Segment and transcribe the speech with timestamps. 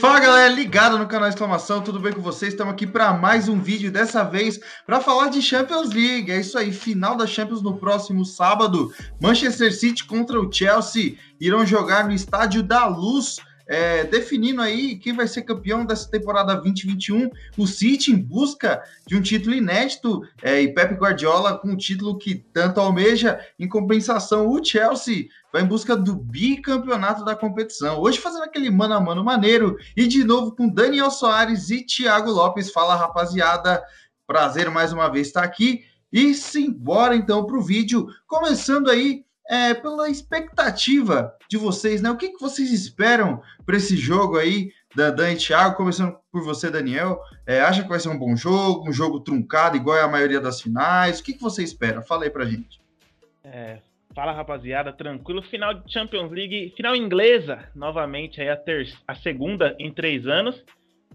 [0.00, 2.52] Fala galera, ligado no canal Exclamação, tudo bem com vocês?
[2.52, 6.32] Estamos aqui para mais um vídeo, dessa vez para falar de Champions League.
[6.32, 8.92] É isso aí, final da Champions no próximo sábado.
[9.20, 13.38] Manchester City contra o Chelsea irão jogar no Estádio da Luz
[13.70, 17.30] é, definindo aí quem vai ser campeão dessa temporada 2021.
[17.56, 22.18] O City em busca de um título inédito é, e Pep Guardiola com um título
[22.18, 23.38] que tanto almeja.
[23.56, 28.00] Em compensação, o Chelsea vai em busca do bicampeonato da competição.
[28.00, 32.28] Hoje fazendo aquele mano a mano maneiro e de novo com Daniel Soares e Thiago
[32.28, 32.72] Lopes.
[32.72, 33.80] Fala rapaziada,
[34.26, 35.84] prazer mais uma vez estar aqui.
[36.12, 42.08] E simbora então para o vídeo, começando aí é, pela expectativa de vocês, né?
[42.08, 45.76] O que, que vocês esperam para esse jogo aí, da Dan e Thiago?
[45.76, 47.20] Começando por você, Daniel.
[47.44, 50.40] É, acha que vai ser um bom jogo, um jogo truncado, igual é a maioria
[50.40, 51.18] das finais?
[51.18, 52.00] O que, que você espera?
[52.00, 52.80] Fala aí pra gente.
[53.42, 53.78] É,
[54.14, 55.42] fala, rapaziada, tranquilo.
[55.42, 58.58] Final de Champions League, final inglesa, novamente, aí a,
[59.08, 60.62] a segunda em três anos.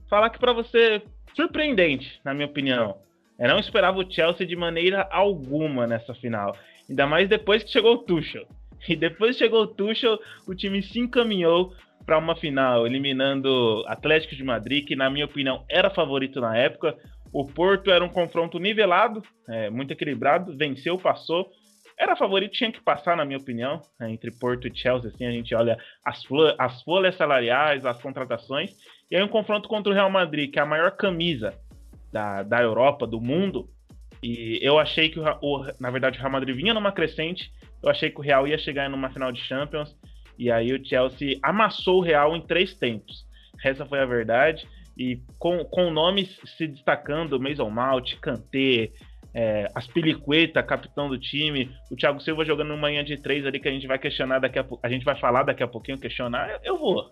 [0.09, 1.01] Falar que para você,
[1.33, 2.97] surpreendente, na minha opinião.
[3.39, 6.55] Eu não esperava o Chelsea de maneira alguma nessa final.
[6.89, 8.47] Ainda mais depois que chegou o Tuchel.
[8.87, 11.73] E depois que chegou o Tuchel, o time se encaminhou
[12.05, 16.95] para uma final, eliminando Atlético de Madrid, que na minha opinião era favorito na época.
[17.33, 21.49] O Porto era um confronto nivelado, é, muito equilibrado, venceu, passou.
[21.97, 25.09] Era favorito, tinha que passar, na minha opinião, é, entre Porto e Chelsea.
[25.09, 26.21] Assim, a gente olha as,
[26.59, 28.71] as folhas salariais, as contratações.
[29.09, 31.53] E aí um confronto contra o Real Madrid, que é a maior camisa
[32.11, 33.67] da, da Europa, do mundo,
[34.25, 37.51] e eu achei que, o, o, na verdade, o Real Madrid vinha numa crescente.
[37.83, 39.95] Eu achei que o Real ia chegar numa final de Champions.
[40.35, 43.23] E aí o Chelsea amassou o Real em três tempos.
[43.63, 44.67] Essa foi a verdade.
[44.97, 48.89] E com, com nomes se destacando, Mason Mount, Kanté,
[49.31, 53.69] é, Aspilicueta, capitão do time, o Thiago Silva jogando no manhã de três ali que
[53.69, 56.59] a gente vai questionar daqui a a gente vai falar daqui a pouquinho, questionar, eu,
[56.63, 57.11] eu vou.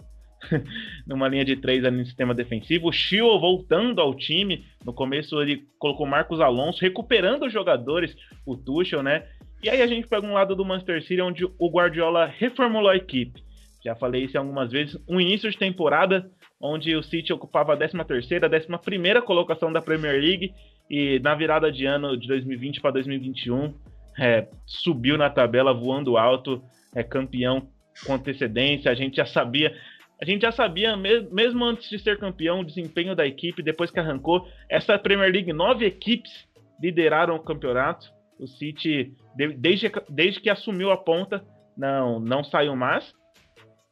[1.07, 2.89] numa linha de três ali no sistema defensivo.
[2.89, 4.65] O voltando ao time.
[4.85, 9.23] No começo ele colocou Marcos Alonso, recuperando os jogadores, o Tuchel, né?
[9.61, 12.97] E aí a gente pega um lado do Manchester City onde o Guardiola reformulou a
[12.97, 13.41] equipe.
[13.83, 14.97] Já falei isso algumas vezes.
[15.07, 16.29] Um início de temporada
[16.59, 20.53] onde o City ocupava a 13ª, a 11ª colocação da Premier League
[20.89, 23.73] e na virada de ano de 2020 para 2021
[24.17, 26.63] é, subiu na tabela voando alto,
[26.95, 27.67] é campeão
[28.05, 28.91] com antecedência.
[28.91, 29.75] A gente já sabia,
[30.21, 33.99] a gente já sabia, mesmo antes de ser campeão, o desempenho da equipe, depois que
[33.99, 34.47] arrancou.
[34.69, 36.31] Essa Premier League, nove equipes
[36.81, 38.11] lideraram o campeonato.
[38.39, 41.45] O City, desde, desde que assumiu a ponta,
[41.77, 43.13] não, não saiu mais.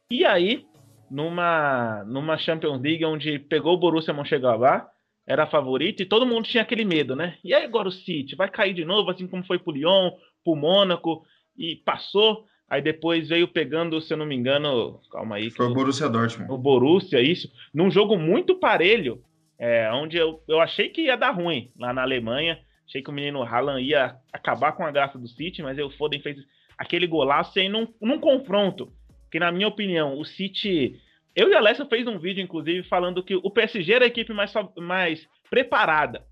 [0.10, 0.66] E aí,
[1.10, 4.88] numa, numa Champions League onde pegou o Borussia Mönchengladbach,
[5.28, 7.38] era favorito e todo mundo tinha aquele medo, né?
[7.44, 10.12] E aí agora o City vai cair de novo, assim como foi pro Lyon,
[10.44, 11.24] pro Mônaco,
[11.58, 12.46] e passou.
[12.72, 15.50] Aí depois veio pegando, se eu não me engano, calma aí.
[15.50, 16.50] Foi o Borussia Dortmund.
[16.50, 17.52] O Borussia, isso.
[17.74, 19.22] Num jogo muito parelho,
[19.60, 22.58] é, onde eu, eu achei que ia dar ruim lá na Alemanha.
[22.88, 26.22] Achei que o menino Haaland ia acabar com a graça do City, mas o Foden
[26.22, 26.38] fez
[26.78, 28.90] aquele golaço aí num, num confronto.
[29.30, 30.98] Que, na minha opinião, o City.
[31.36, 34.32] Eu e a Alessa fez um vídeo, inclusive, falando que o PSG era a equipe
[34.32, 36.26] mais, mais preparada.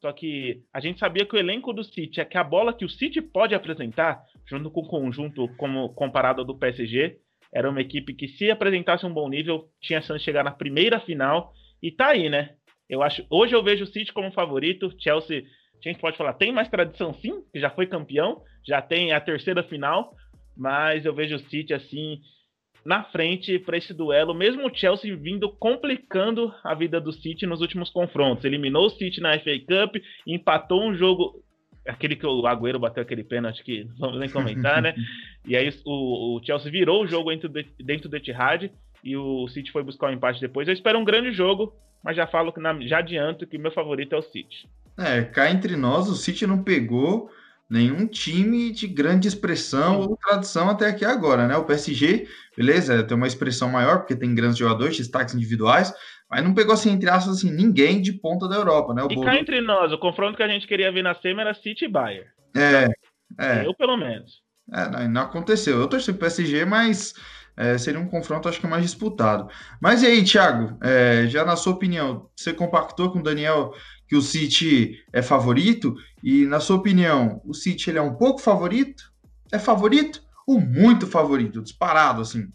[0.00, 2.84] Só que a gente sabia que o elenco do City é que a bola que
[2.84, 7.18] o City pode apresentar junto com o conjunto como comparado ao do PSG,
[7.52, 10.98] era uma equipe que se apresentasse um bom nível, tinha chance de chegar na primeira
[11.00, 12.54] final e tá aí, né?
[12.88, 15.44] Eu acho, hoje eu vejo o City como favorito, Chelsea,
[15.84, 19.20] a gente pode falar, tem mais tradição sim, que já foi campeão, já tem a
[19.20, 20.14] terceira final,
[20.56, 22.20] mas eu vejo o City assim
[22.84, 27.60] na frente para esse duelo, mesmo o Chelsea vindo complicando a vida do City nos
[27.60, 28.44] últimos confrontos.
[28.44, 31.42] Eliminou o City na FA Cup, empatou um jogo
[31.86, 34.94] aquele que o Agüero bateu aquele pênalti que não vamos nem comentar, né?
[35.46, 38.70] e aí o, o, Chelsea virou o jogo dentro, de, dentro do Etihad
[39.02, 40.68] e o City foi buscar o um empate depois.
[40.68, 43.72] Eu espero um grande jogo, mas já falo que na, já adianto que o meu
[43.72, 44.68] favorito é o City.
[44.98, 47.30] É, cá entre nós, o City não pegou
[47.72, 51.56] nenhum time de grande expressão ou tradição até aqui agora, né?
[51.56, 55.90] O PSG, beleza, tem uma expressão maior porque tem grandes jogadores, destaques individuais,
[56.30, 59.02] mas não pegou, assim, entre aspas, assim, ninguém de ponta da Europa, né?
[59.02, 61.54] O e cá entre nós, o confronto que a gente queria ver na SEMA era
[61.54, 62.28] City e Bayern.
[62.54, 62.88] É,
[63.38, 63.66] é.
[63.66, 64.42] Eu, pelo menos.
[64.70, 65.80] É, não, não aconteceu.
[65.80, 67.14] Eu torci pro PSG, mas
[67.56, 69.48] é, seria um confronto, acho que mais disputado.
[69.80, 73.72] Mas e aí, Thiago, é, já na sua opinião, você compactou com o Daniel
[74.12, 75.96] que o City é favorito?
[76.22, 79.10] E na sua opinião, o City ele é um pouco favorito?
[79.50, 80.22] É favorito?
[80.46, 81.62] Ou muito favorito?
[81.62, 82.46] Disparado, assim?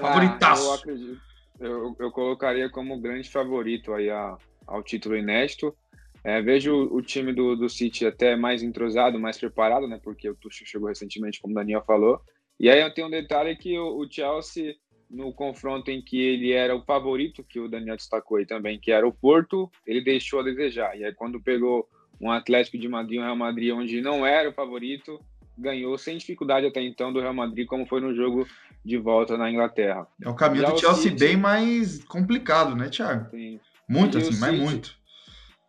[0.00, 0.62] Favoritaço.
[0.62, 1.20] Ah, eu acredito
[1.60, 5.76] eu, eu colocaria como grande favorito aí a, ao título inédito.
[6.24, 10.00] É, vejo o, time do, do City até mais entrosado, mais preparado, né?
[10.02, 12.18] Porque o Tuchel chegou recentemente, como o Daniel falou.
[12.58, 14.74] E aí tem um detalhe que o, o Chelsea,
[15.10, 18.92] no confronto em que ele era o favorito, que o Daniel destacou aí também, que
[18.92, 20.96] era o Porto, ele deixou a desejar.
[20.98, 21.88] E aí quando pegou
[22.20, 25.20] um Atlético de Madrid, um Real Madrid, onde não era o favorito,
[25.56, 28.46] ganhou sem dificuldade até então do Real Madrid, como foi no jogo
[28.84, 30.06] de volta na Inglaterra.
[30.22, 33.30] É o caminho do Chelsea City, bem mais complicado, né, Thiago?
[33.30, 33.60] Sim.
[33.88, 34.98] Muito e assim, mas muito.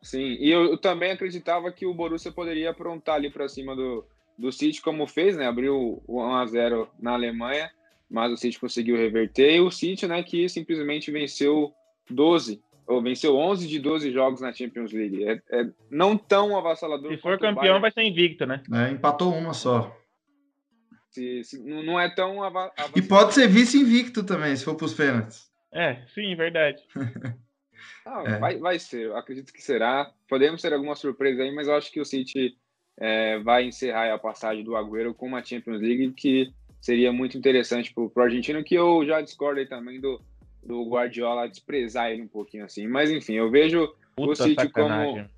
[0.02, 4.06] Sim, e eu, eu, também acreditava que o Borussia poderia aprontar ali para cima do,
[4.38, 5.48] do City, como fez, né?
[5.48, 7.70] Abriu 1 a 0 na Alemanha,
[8.10, 9.56] mas o City conseguiu reverter.
[9.56, 11.74] E o City, né, que simplesmente venceu
[12.10, 15.24] 12 ou venceu 11 de 12 jogos na Champions League.
[15.24, 17.12] É, é não tão avassalador.
[17.12, 18.64] Se for campeão, vai ser invicto, né?
[18.74, 19.96] É, empatou uma só.
[21.12, 22.98] Se, se, não é tão avassalador.
[22.98, 25.52] E pode ser vice-invicto também, se for para os pênaltis.
[25.72, 26.82] É, sim, verdade.
[28.08, 28.40] ah, é.
[28.40, 30.12] vai, vai ser, eu acredito que será.
[30.28, 32.58] Podemos ter alguma surpresa aí, mas eu acho que o City
[32.98, 37.94] é, vai encerrar a passagem do Agüero com uma Champions League que seria muito interessante
[37.94, 40.22] para o argentino, que eu já discordo aí também do,
[40.64, 42.88] do Guardiola desprezar ele um pouquinho assim.
[42.88, 45.30] Mas enfim, eu vejo Puta o City sacanagem.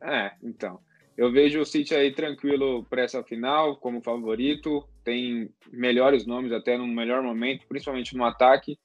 [0.00, 0.12] como.
[0.12, 0.80] É, então.
[1.16, 4.88] Eu vejo o City aí tranquilo para essa final, como favorito.
[5.04, 8.78] Tem melhores nomes até no melhor momento, principalmente no ataque.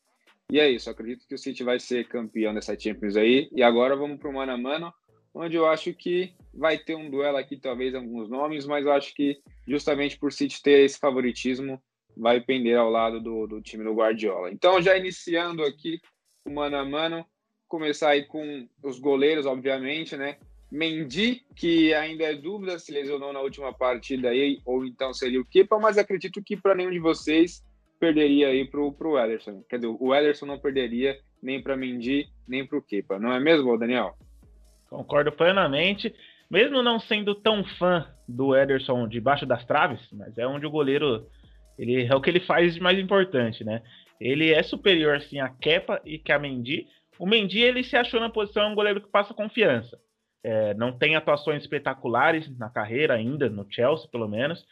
[0.51, 3.49] E é isso, acredito que o City vai ser campeão dessa Champions aí.
[3.53, 4.93] E agora vamos para o mano a mano,
[5.35, 9.13] onde eu acho que vai ter um duelo aqui, talvez alguns nomes, mas eu acho
[9.13, 9.37] que
[9.67, 11.81] justamente por City ter esse favoritismo,
[12.15, 14.49] vai pender ao lado do, do time do Guardiola.
[14.49, 15.99] Então, já iniciando aqui
[16.45, 17.25] o mano a mano,
[17.67, 20.37] começar aí com os goleiros, obviamente, né?
[20.71, 25.45] Mendy, que ainda é dúvida se lesionou na última partida aí, ou então seria o
[25.45, 27.63] Kepa, mas acredito que para nenhum de vocês
[27.99, 29.63] perderia aí para o Ederson.
[29.69, 33.39] Quer dizer, o Ederson não perderia nem para Mendy, nem para o Kepa, não é
[33.39, 34.15] mesmo, Daniel?
[34.95, 36.15] Concordo plenamente.
[36.49, 41.27] Mesmo não sendo tão fã do Ederson debaixo das traves, mas é onde o goleiro
[41.77, 43.81] ele é o que ele faz de mais importante, né?
[44.21, 46.87] Ele é superior assim a Kepa e que a Mendy.
[47.19, 49.99] O Mendy ele se achou na posição um goleiro que passa confiança.
[50.41, 54.63] É, não tem atuações espetaculares na carreira ainda, no Chelsea pelo menos.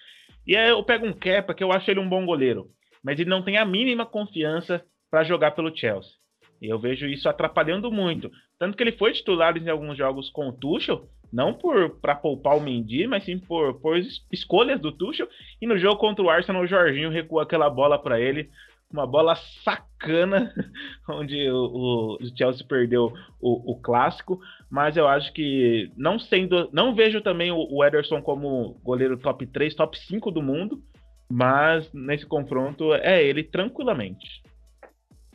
[0.47, 2.69] E aí eu pego um Kepa que eu acho ele um bom goleiro,
[3.03, 6.22] mas ele não tem a mínima confiança para jogar pelo Chelsea.
[6.63, 8.31] Eu vejo isso atrapalhando muito.
[8.57, 12.55] Tanto que ele foi titular em alguns jogos com o Tuchel, não por para poupar
[12.55, 13.97] o Mendy, mas sim por, por
[14.31, 15.27] escolhas do Tuchel.
[15.61, 18.49] E no jogo contra o Arsenal, o Jorginho recuou aquela bola para ele,
[18.89, 20.53] uma bola sacana,
[21.09, 23.11] onde o, o Chelsea perdeu
[23.41, 24.39] o, o, clássico.
[24.71, 29.45] Mas eu acho que não sendo, não vejo também o, o Ederson como goleiro top
[29.47, 30.81] 3, top 5 do mundo,
[31.29, 34.43] mas nesse confronto é ele tranquilamente.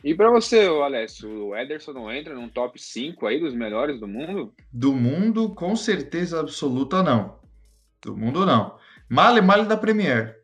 [0.03, 4.07] E para você, Alessio, o Ederson não entra num top 5 aí dos melhores do
[4.07, 4.53] mundo?
[4.71, 7.39] Do mundo, com certeza absoluta, não.
[8.01, 8.77] Do mundo, não.
[9.09, 10.37] Male, male da Premier.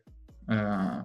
[0.48, 1.04] É,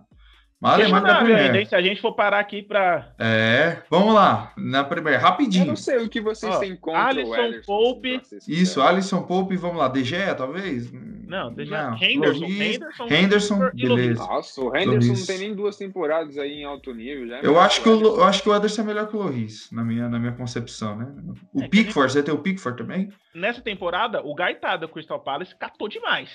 [0.62, 1.66] Male, male da Premier.
[1.68, 3.16] Se a gente for parar aqui para.
[3.18, 4.54] É, vamos lá.
[4.56, 5.64] Na Premier, rapidinho.
[5.64, 7.66] Eu não sei o que vocês Ó, têm contra Alisson o Ederson.
[7.66, 8.22] Pope.
[8.48, 9.88] Isso, Alisson Pope, vamos lá.
[9.88, 10.92] De Gea, talvez?
[11.32, 11.96] Não, De Gea.
[12.02, 12.46] Henderson.
[12.46, 14.20] Henderson, Henderson beleza.
[14.20, 17.26] Nossa, o Henderson não tem nem duas temporadas aí em alto nível.
[17.26, 19.20] Já é eu, acho que o, eu acho que o Ederson é melhor que o
[19.20, 21.08] Loris, na minha, na minha concepção, né?
[21.54, 23.08] O é Pickford, você tem o Pickford também?
[23.34, 26.30] Nessa temporada, o Gaetado do Crystal Palace catou demais.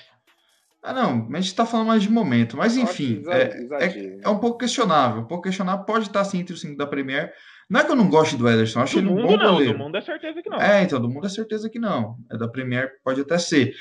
[0.81, 2.57] Ah, não, mas a gente está falando mais de momento.
[2.57, 5.21] Mas, enfim, é, é, é, um pouco questionável.
[5.21, 5.85] Um pouco questionável.
[5.85, 7.31] Pode estar, sim, entre os cinco da Premier.
[7.69, 9.73] Não é que eu não goste do Ederson, acho do ele um bom não, goleiro.
[9.73, 10.59] Do mundo é certeza que não.
[10.59, 12.15] É, então, do mundo é certeza que não.
[12.31, 13.75] É da Premier, pode até ser.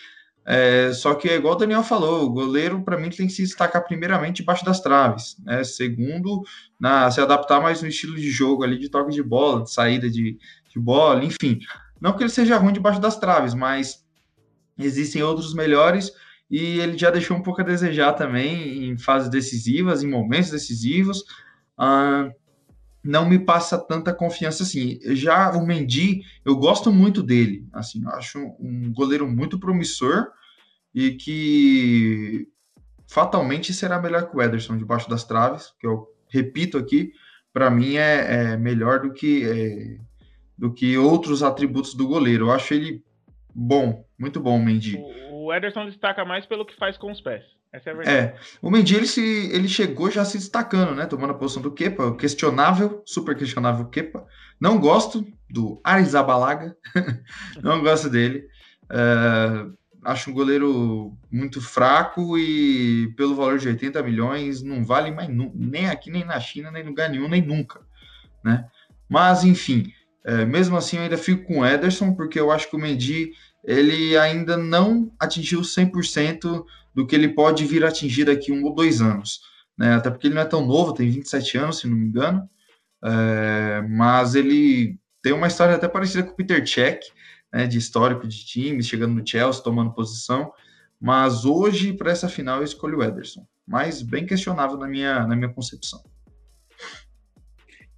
[0.48, 3.84] É, só que igual o Daniel falou, o goleiro, para mim, tem que se destacar
[3.84, 5.36] primeiramente debaixo das traves.
[5.44, 5.64] Né?
[5.64, 6.42] Segundo,
[6.78, 10.08] na, se adaptar mais no estilo de jogo ali, de toque de bola, de saída
[10.08, 10.38] de,
[10.72, 11.58] de bola, enfim.
[12.00, 14.04] Não que ele seja ruim debaixo das traves, mas
[14.78, 16.12] existem outros melhores
[16.48, 21.24] e ele já deixou um pouco a desejar também em fases decisivas, em momentos decisivos.
[23.06, 24.98] Não me passa tanta confiança assim.
[25.14, 27.66] Já o Mendy, eu gosto muito dele.
[27.72, 30.26] Assim, acho um goleiro muito promissor
[30.94, 32.48] e que
[33.06, 37.12] fatalmente será melhor que o Ederson debaixo das traves, que eu repito aqui,
[37.52, 39.98] para mim é, é, melhor do que é,
[40.58, 42.46] do que outros atributos do goleiro.
[42.46, 43.04] Eu acho ele
[43.54, 44.98] bom, muito bom, Mendy.
[45.30, 47.44] O Ederson destaca mais pelo que faz com os pés.
[47.76, 48.16] Essa é a verdade.
[48.16, 49.20] É, o Mendy ele, se,
[49.52, 51.04] ele chegou já se destacando, né?
[51.04, 54.26] Tomando a posição do Kepa, questionável, super questionável Kepa.
[54.58, 56.74] Não gosto do Arizabalaga,
[57.62, 58.48] não gosto dele.
[58.90, 59.66] É,
[60.04, 65.90] acho um goleiro muito fraco e pelo valor de 80 milhões não vale mais nem
[65.90, 67.80] aqui, nem na China, nem no lugar nenhum, nem nunca,
[68.42, 68.66] né?
[69.06, 69.92] Mas enfim,
[70.24, 73.32] é, mesmo assim eu ainda fico com o Ederson porque eu acho que o Mendy
[73.62, 76.64] ele ainda não atingiu 100%
[76.96, 79.42] do que ele pode vir a atingir daqui um ou dois anos.
[79.76, 79.94] né?
[79.94, 82.48] Até porque ele não é tão novo, tem 27 anos, se não me engano.
[83.04, 87.00] É, mas ele tem uma história até parecida com o Peter Cech,
[87.52, 90.50] né, de histórico de times, chegando no Chelsea, tomando posição.
[90.98, 93.46] Mas hoje, para essa final, eu escolho o Ederson.
[93.66, 96.02] Mas bem questionável na minha, na minha concepção.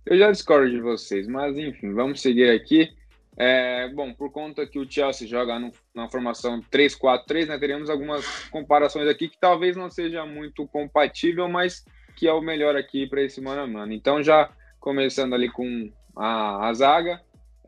[0.04, 2.88] Eu já discordo de vocês, mas enfim, vamos seguir aqui.
[3.40, 8.26] É, bom, por conta que o Chelsea joga no, na formação 3-4-3, né, teremos algumas
[8.48, 11.84] comparações aqui que talvez não seja muito compatível, mas
[12.16, 13.92] que é o melhor aqui para esse mano a mano.
[13.92, 17.22] Então, já começando ali com a, a zaga,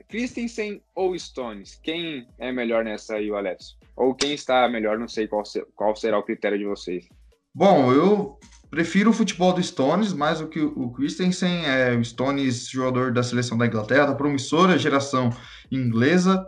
[0.09, 1.79] Christensen ou Stones?
[1.81, 3.77] Quem é melhor nessa aí, o Alessio?
[3.95, 5.45] Ou quem está melhor, não sei qual,
[5.77, 7.07] qual será o critério de vocês.
[7.55, 8.39] Bom, eu
[8.71, 11.67] prefiro o futebol do Stones mais do que o Christensen.
[11.67, 15.31] É, o Stones, jogador da seleção da Inglaterra, da promissora geração
[15.71, 16.45] inglesa.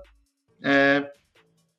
[0.63, 1.11] É,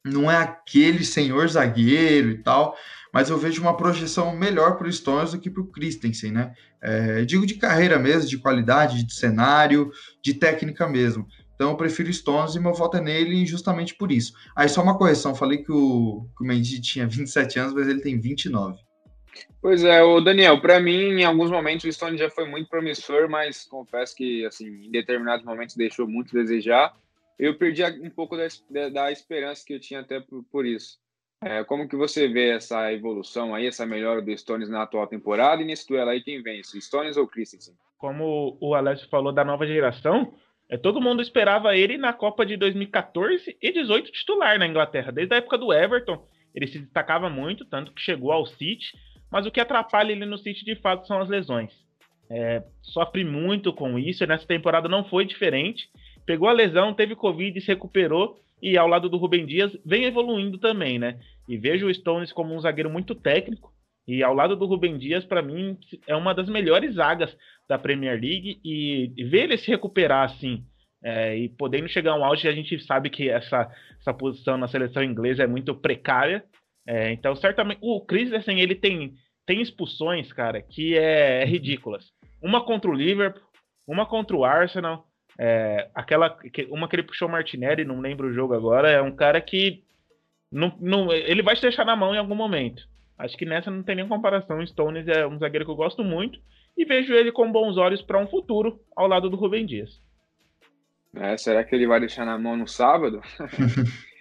[0.05, 2.75] não é aquele senhor zagueiro e tal,
[3.13, 6.53] mas eu vejo uma projeção melhor para o Stones do que para o Christensen, né?
[6.81, 9.89] É, digo de carreira mesmo, de qualidade, de cenário,
[10.21, 11.25] de técnica mesmo.
[11.55, 14.33] Então eu prefiro Stones e meu voto é nele justamente por isso.
[14.55, 18.01] Aí só uma correção, falei que o, que o Mendy tinha 27 anos, mas ele
[18.01, 18.77] tem 29.
[19.62, 23.29] Pois é, o Daniel, para mim, em alguns momentos o Stone já foi muito promissor,
[23.29, 26.93] mas confesso que, assim, em determinados momentos deixou muito a desejar.
[27.38, 30.98] Eu perdi um pouco da, da esperança que eu tinha até por, por isso.
[31.44, 35.62] É, como que você vê essa evolução aí, essa melhora do Stones na atual temporada
[35.62, 37.75] e nesse duelo aí quem vence, Stones ou Christensen?
[37.98, 40.34] Como o Alex falou da nova geração,
[40.70, 45.12] é, todo mundo esperava ele na Copa de 2014 e 18 titular na Inglaterra.
[45.12, 46.25] Desde a época do Everton,
[46.56, 48.94] ele se destacava muito, tanto que chegou ao City
[49.34, 51.74] mas o que atrapalha ele no City de fato são as lesões.
[52.30, 55.90] É, sofre muito com isso, e nessa temporada não foi diferente.
[56.25, 60.58] Pegou a lesão, teve Covid, se recuperou e ao lado do Rubem Dias vem evoluindo
[60.58, 61.20] também, né?
[61.48, 63.74] E vejo o Stones como um zagueiro muito técnico
[64.08, 65.77] e ao lado do Rubem Dias, para mim,
[66.08, 67.36] é uma das melhores zagas
[67.70, 70.65] da Premier League e, ver ele se recuperar assim
[71.03, 74.68] é, e podendo chegar a um auge, a gente sabe que essa, essa posição na
[74.68, 76.44] seleção inglesa é muito precária.
[76.88, 79.13] É, então, certamente, o Christensen, ele tem
[79.46, 82.06] tem expulsões, cara, que é, é ridículas.
[82.42, 83.44] Uma contra o Liverpool,
[83.86, 85.06] uma contra o Arsenal,
[85.38, 86.38] é, aquela,
[86.70, 89.84] uma que ele puxou o Martinelli, não lembro o jogo agora, é um cara que
[90.52, 92.88] não, não, ele vai se deixar na mão em algum momento.
[93.18, 94.60] Acho que nessa não tem nem comparação.
[94.60, 96.40] O Stones é um zagueiro que eu gosto muito
[96.78, 100.02] e vejo ele com bons olhos para um futuro ao lado do Rubem Dias.
[101.16, 103.22] É, será que ele vai deixar na mão no sábado?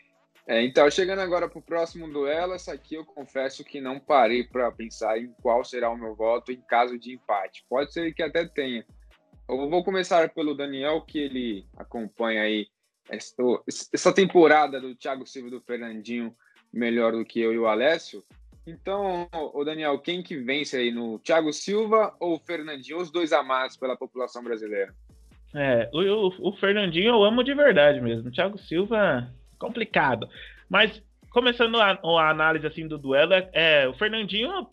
[0.44, 4.42] É, então, chegando agora para o próximo duelo, essa aqui eu confesso que não parei
[4.42, 7.64] para pensar em qual será o meu voto em caso de empate.
[7.68, 8.84] Pode ser que até tenha.
[9.52, 12.66] Eu vou começar pelo Daniel, que ele acompanha aí
[13.92, 16.34] essa temporada do Thiago Silva e do Fernandinho
[16.72, 18.24] melhor do que eu e o Alessio.
[18.66, 23.76] Então, o Daniel, quem que vence aí no Thiago Silva ou Fernandinho, os dois amados
[23.76, 24.94] pela população brasileira?
[25.54, 28.28] É, o, o Fernandinho eu amo de verdade mesmo.
[28.28, 30.28] O Thiago Silva complicado.
[30.68, 34.66] Mas começando a, a análise assim do duelo, é, é, o Fernandinho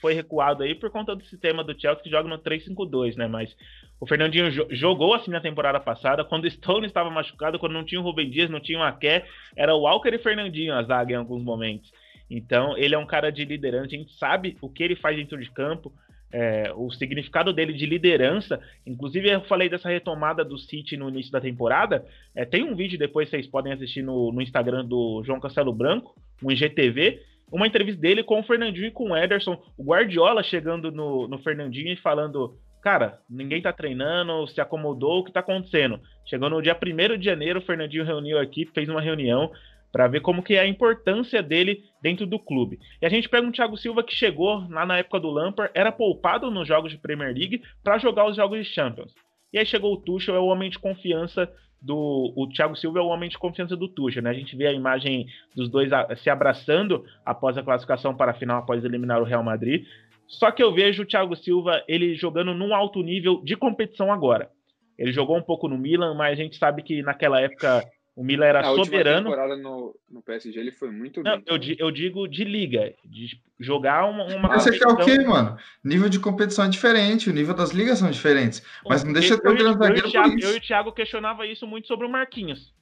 [0.00, 3.26] foi recuado aí por conta do sistema do Chelsea que joga no 3-5-2, né?
[3.26, 3.56] Mas
[4.04, 7.84] o Fernandinho jo jogou assim na temporada passada, quando o Stone estava machucado, quando não
[7.84, 9.24] tinha o Rubem Dias, não tinha o Aké,
[9.56, 11.90] era o Walker e Fernandinho a zaga em alguns momentos.
[12.28, 15.40] Então, ele é um cara de liderança, a gente sabe o que ele faz dentro
[15.40, 15.90] de campo,
[16.30, 18.60] é, o significado dele de liderança.
[18.86, 22.04] Inclusive, eu falei dessa retomada do City no início da temporada.
[22.34, 26.14] É, tem um vídeo depois vocês podem assistir no, no Instagram do João Castelo Branco,
[26.42, 29.62] um IGTV, uma entrevista dele com o Fernandinho e com o Ederson.
[29.78, 35.24] O Guardiola chegando no, no Fernandinho e falando: Cara, ninguém tá treinando, se acomodou, o
[35.24, 35.98] que tá acontecendo?
[36.26, 39.50] Chegou no dia 1 de janeiro, o Fernandinho reuniu a equipe, fez uma reunião
[39.90, 42.78] para ver como que é a importância dele dentro do clube.
[43.00, 45.90] E a gente pega um Thiago Silva que chegou lá na época do Lampard, era
[45.90, 49.14] poupado nos jogos de Premier League para jogar os jogos de Champions.
[49.50, 51.50] E aí chegou o Tuchel, é o homem de confiança
[51.80, 54.30] do o Thiago Silva é o homem de confiança do Tuchel, né?
[54.30, 55.26] A gente vê a imagem
[55.56, 59.86] dos dois se abraçando após a classificação para a final, após eliminar o Real Madrid.
[60.26, 64.50] Só que eu vejo o Thiago Silva ele jogando num alto nível de competição agora.
[64.98, 67.84] Ele jogou um pouco no Milan, mas a gente sabe que naquela época
[68.16, 69.28] o Milan era a soberano.
[69.28, 71.44] temporada no, no PSG ele foi muito Não, bem.
[71.46, 75.56] Eu, eu, digo de liga, de jogar uma, uma Mas você quer o quê, mano?
[75.82, 78.62] Nível de competição é diferente, o nível das ligas são diferentes.
[78.88, 80.46] Mas não deixa ter um grande zagueiro isso.
[80.46, 82.72] Eu e o Thiago questionava isso muito sobre o Marquinhos.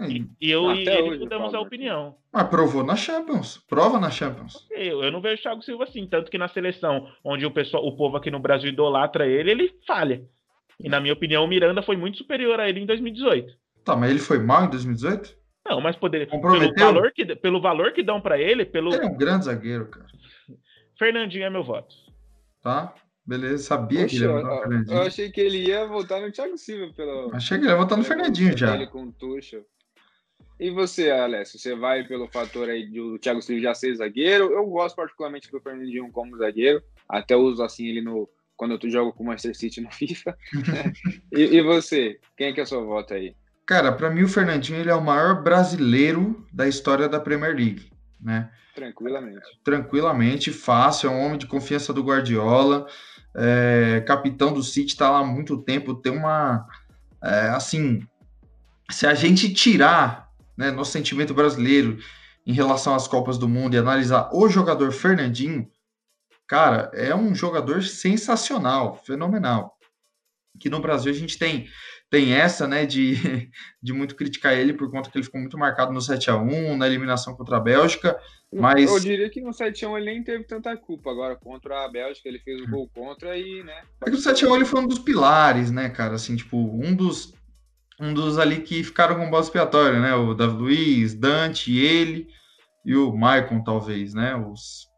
[0.00, 2.14] E, e eu e ele mudamos a opinião.
[2.32, 3.58] Mas provou na Champions.
[3.68, 4.66] Prova na Champions.
[4.70, 6.06] Eu, eu não vejo o Thiago Silva assim.
[6.06, 9.74] Tanto que na seleção, onde o, pessoal, o povo aqui no Brasil idolatra ele, ele
[9.86, 10.22] falha.
[10.78, 13.52] E na minha opinião, o Miranda foi muito superior a ele em 2018.
[13.84, 15.36] Tá, mas ele foi mal em 2018?
[15.66, 16.26] Não, mas poderia.
[16.26, 18.94] Pelo valor que, pelo valor que dão para ele, pelo.
[18.94, 20.06] Ele é um grande zagueiro, cara.
[20.98, 21.94] Fernandinho é meu voto.
[22.62, 22.94] tá?
[23.26, 24.96] Beleza, sabia Poxa, que ele ia votar no Fernandinho.
[24.96, 26.92] Eu achei que ele ia votar no Thiago Silva.
[26.94, 28.74] Pelo, achei que ele ia votar no Fernandinho já.
[28.74, 29.64] Ele com Tuchel.
[30.58, 34.52] E você, Alessio, você vai pelo fator aí do Thiago Silva já ser zagueiro?
[34.52, 36.82] Eu gosto particularmente do Fernandinho como zagueiro.
[37.08, 40.36] Até uso assim ele no quando eu jogo com o Manchester City no FIFA.
[41.32, 43.36] e, e, você, quem é que é a sua voto aí?
[43.64, 47.92] Cara, para mim o Fernandinho ele é o maior brasileiro da história da Premier League,
[48.20, 48.50] né?
[48.74, 49.46] Tranquilamente.
[49.62, 52.86] Tranquilamente, fácil, é um homem de confiança do Guardiola,
[53.36, 56.66] é, capitão do City, tá lá há muito tempo, tem uma.
[57.22, 58.00] É, assim,
[58.90, 60.27] se a gente tirar
[60.58, 61.98] né, nosso sentimento brasileiro
[62.44, 65.70] em relação às Copas do Mundo e analisar o jogador Fernandinho,
[66.46, 69.78] cara, é um jogador sensacional, fenomenal.
[70.58, 71.68] Que no Brasil a gente tem
[72.10, 73.14] tem essa, né, de,
[73.82, 76.76] de muito criticar ele por conta que ele ficou muito marcado no 7 a 1
[76.76, 78.18] na eliminação contra a Bélgica,
[78.50, 78.90] mas...
[78.90, 81.88] Eu diria que no 7 a 1 ele nem teve tanta culpa, agora contra a
[81.88, 83.82] Bélgica ele fez o gol contra e, né...
[84.00, 86.56] É que no 7 a 1 ele foi um dos pilares, né, cara, assim, tipo,
[86.56, 87.34] um dos
[88.00, 92.28] um dos ali que ficaram com base expiatória, né, o Davi Luiz, Dante, ele
[92.84, 94.88] e o Maicon, talvez, né, os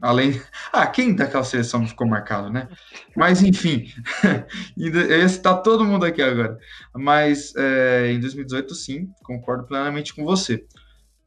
[0.00, 0.40] Além.
[0.72, 2.68] Ah, quem daquela seleção ficou marcado, né?
[3.16, 3.86] Mas, enfim,
[4.76, 6.58] ia citar todo mundo aqui agora.
[6.94, 10.66] Mas é, em 2018, sim, concordo plenamente com você.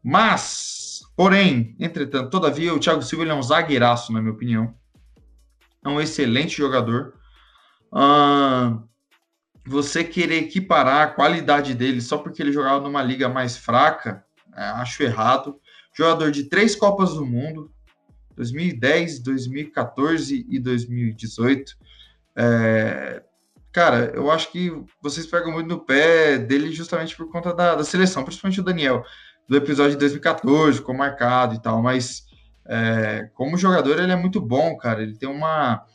[0.03, 4.75] Mas, porém, entretanto, todavia, o Thiago Silva é um zagueiraço, na minha opinião.
[5.83, 7.13] É um excelente jogador.
[9.70, 14.64] Você querer equiparar a qualidade dele só porque ele jogava numa liga mais fraca, é,
[14.64, 15.60] acho errado.
[15.96, 17.72] Jogador de três Copas do Mundo,
[18.36, 21.74] 2010, 2014 e 2018.
[22.36, 23.22] É,
[23.72, 27.84] cara, eu acho que vocês pegam muito no pé dele justamente por conta da, da
[27.84, 29.04] seleção, principalmente o Daniel,
[29.48, 32.26] do episódio de 2014, ficou marcado e tal, mas
[32.66, 35.04] é, como jogador ele é muito bom, cara.
[35.04, 35.86] Ele tem uma,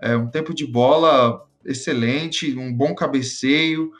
[0.00, 3.90] é, um tempo de bola excelente, um bom cabeceio,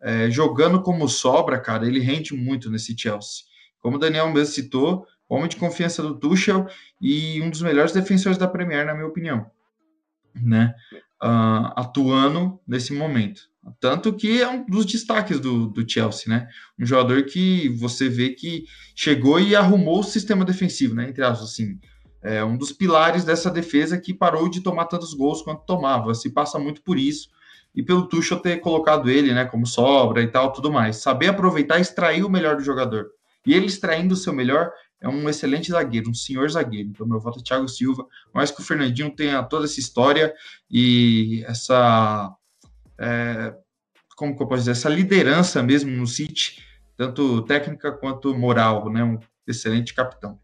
[0.00, 3.44] é, jogando como sobra, cara, ele rende muito nesse Chelsea.
[3.80, 6.66] Como o Daniel mesmo citou, homem de confiança do Tuchel
[7.00, 9.50] e um dos melhores defensores da Premier, na minha opinião,
[10.34, 10.74] né?
[11.22, 13.48] Uh, atuando nesse momento.
[13.80, 16.48] Tanto que é um dos destaques do, do Chelsea, né?
[16.78, 21.08] Um jogador que você vê que chegou e arrumou o sistema defensivo, né?
[21.08, 21.78] Entre assim.
[22.22, 26.14] É um dos pilares dessa defesa que parou de tomar tantos gols quanto tomava.
[26.14, 27.28] Se passa muito por isso
[27.74, 30.96] e pelo Tuchel ter colocado ele, né, como sobra e tal, tudo mais.
[30.96, 33.10] Saber aproveitar e extrair o melhor do jogador.
[33.46, 36.88] E ele extraindo o seu melhor, é um excelente zagueiro, um senhor zagueiro.
[36.88, 38.04] Então, meu voto é Thiago Silva.
[38.34, 40.34] Mais que o Fernandinho tenha toda essa história
[40.70, 42.34] e essa.
[42.98, 43.54] É,
[44.16, 44.72] como que eu posso dizer?
[44.72, 46.60] Essa liderança mesmo no City,
[46.96, 49.04] tanto técnica quanto moral, né?
[49.04, 50.38] Um excelente capitão.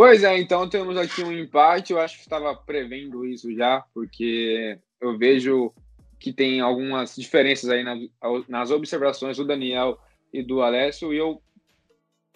[0.00, 1.92] Pois é, então temos aqui um empate.
[1.92, 5.74] Eu acho que estava prevendo isso já, porque eu vejo
[6.18, 7.84] que tem algumas diferenças aí
[8.48, 9.98] nas observações do Daniel
[10.32, 11.42] e do Alessio, e eu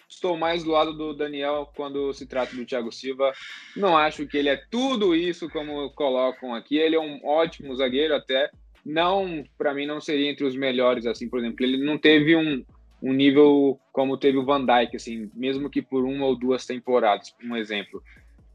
[0.07, 3.33] Estou mais do lado do Daniel quando se trata do Thiago Silva.
[3.75, 6.77] Não acho que ele é tudo isso como colocam aqui.
[6.77, 8.51] Ele é um ótimo zagueiro até.
[8.85, 11.65] Não, para mim não seria entre os melhores assim, por exemplo.
[11.65, 12.63] Ele não teve um,
[13.05, 17.35] um nível como teve o Van Dijk assim, mesmo que por uma ou duas temporadas,
[17.43, 18.01] um exemplo.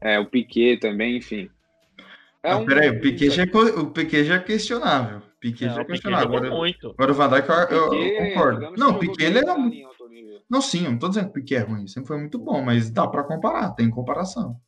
[0.01, 1.49] É, o Piquet também, enfim.
[2.43, 2.65] É ah, um...
[2.65, 5.21] Peraí, o Piquet, já, é o Piquet já é questionável.
[5.39, 6.27] Piquet não, já é questionável.
[6.27, 6.89] Agora, muito.
[6.89, 8.71] agora o Van Dijk eu, eu, eu concordo.
[8.77, 9.55] Não, o Piquet ele era...
[10.49, 12.61] Não, sim, eu não tô dizendo que o Piquet é ruim, sempre foi muito bom,
[12.61, 14.59] mas dá para comparar, tem comparação.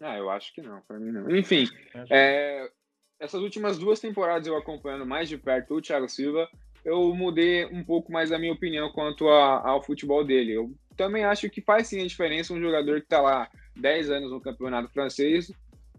[0.00, 1.34] Ah, eu acho que não, para mim não.
[1.34, 1.66] Enfim,
[2.10, 2.70] é,
[3.18, 6.46] essas últimas duas temporadas eu acompanhando mais de perto o Thiago Silva,
[6.84, 10.52] eu mudei um pouco mais a minha opinião quanto a, ao futebol dele.
[10.52, 14.30] Eu também acho que faz sim a diferença um jogador que está lá 10 anos
[14.30, 15.52] no campeonato francês.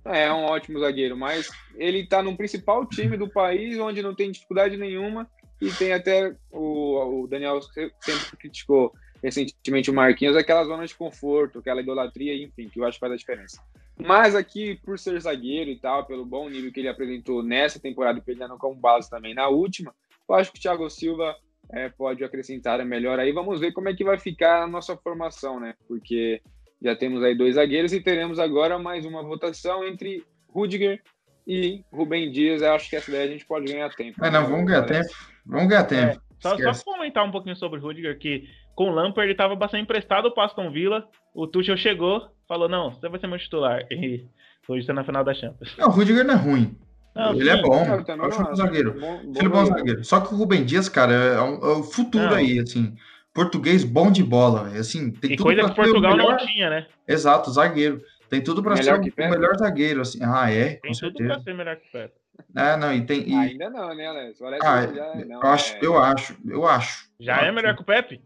[0.06, 4.32] É um ótimo zagueiro, mas ele está no principal time do país, onde não tem
[4.32, 5.30] dificuldade nenhuma
[5.62, 11.60] e tem até o, o Daniel sempre criticou recentemente o Marquinhos, aquela zona de conforto,
[11.60, 13.62] aquela idolatria, enfim, que eu acho que faz a diferença.
[13.98, 18.22] Mas aqui, por ser zagueiro e tal, pelo bom nível que ele apresentou nessa temporada,
[18.22, 19.94] pegando como base também na última,
[20.30, 21.36] eu acho que o Thiago Silva
[21.72, 23.32] é, pode acrescentar melhor aí.
[23.32, 25.74] Vamos ver como é que vai ficar a nossa formação, né?
[25.88, 26.42] Porque
[26.82, 31.02] já temos aí dois zagueiros e teremos agora mais uma votação entre Rudiger
[31.48, 32.62] e Rubem Dias.
[32.62, 34.18] Eu acho que essa daí a gente pode ganhar tempo.
[34.20, 35.10] Mas não, vamos ganhar tempo.
[35.46, 36.12] Vamos ganhar tempo.
[36.12, 39.56] É, só, só comentar um pouquinho sobre o Rudiger, que com o Lampard ele estava
[39.56, 41.08] bastante emprestado para Aston Villa.
[41.34, 43.86] O Tuchel chegou, falou: Não, você vai ser meu titular.
[43.92, 44.26] E
[44.68, 45.76] hoje está na final da Champions.
[45.78, 46.78] Não, o Rudiger não é ruim.
[47.20, 47.60] Não, ele é sim.
[47.60, 47.86] é bom.
[47.86, 48.94] Eu também acho um zagueiro.
[48.94, 50.04] Bom, bom ele é bom zagueiro.
[50.06, 52.36] Só que o Rubem Dias, cara, é, um, é o futuro não.
[52.36, 52.96] aí, assim.
[53.34, 56.88] Português bom de bola, assim, tem e tudo coisa que Portugal não tinha, né?
[57.08, 58.02] Exato, zagueiro.
[58.30, 60.20] Tem tudo para ser o, melhor zagueiro, assim.
[60.22, 60.76] Ah, é?
[60.76, 62.14] Tem tudo para ser melhor que o Pepe.
[62.56, 63.30] É, não, e tem.
[63.30, 63.34] E...
[63.34, 64.42] Ainda não, né, Alex?
[64.42, 65.80] Alex ah, já, não, eu, acho, é...
[65.82, 67.10] eu acho, eu acho.
[67.20, 68.22] Já é melhor que o Pepe?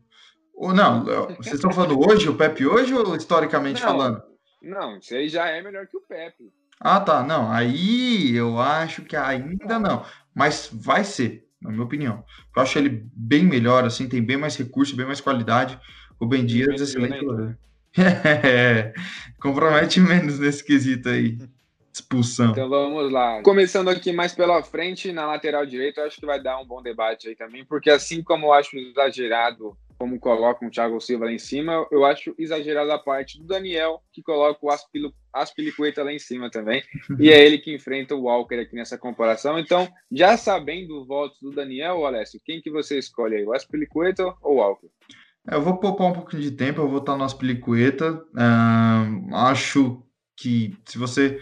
[0.53, 1.03] Ou não,
[1.37, 4.23] vocês estão falando hoje, o Pepe hoje ou historicamente não, falando?
[4.61, 6.51] Não, isso aí já é melhor que o Pepe.
[6.83, 7.23] Ah, tá.
[7.23, 10.05] Não, aí eu acho que ainda não.
[10.35, 12.25] Mas vai ser, na minha opinião.
[12.55, 15.79] Eu acho ele bem melhor, assim, tem bem mais recurso, bem mais qualidade.
[16.19, 17.25] O Ben Dias, excelente.
[17.95, 18.91] É,
[19.39, 21.37] compromete menos nesse quesito aí.
[21.93, 22.49] Expulsão.
[22.49, 23.39] Então vamos lá.
[23.43, 26.81] Começando aqui mais pela frente, na lateral direita, eu acho que vai dar um bom
[26.81, 31.31] debate aí também, porque assim como eu acho exagerado como colocam o Thiago Silva lá
[31.31, 34.71] em cima, eu acho exagerado a parte do Daniel, que coloca o
[35.33, 36.83] Aspilicueta lá em cima também,
[37.19, 39.57] e é ele que enfrenta o Walker aqui nessa comparação.
[39.57, 44.23] Então, já sabendo o voto do Daniel, Alessio, quem que você escolhe aí, o Aspilicueta
[44.41, 44.87] ou o Walker?
[45.49, 48.13] Eu vou poupar um pouquinho de tempo, eu vou estar no Aspilicueta.
[48.13, 50.01] Uh, acho
[50.37, 51.41] que se você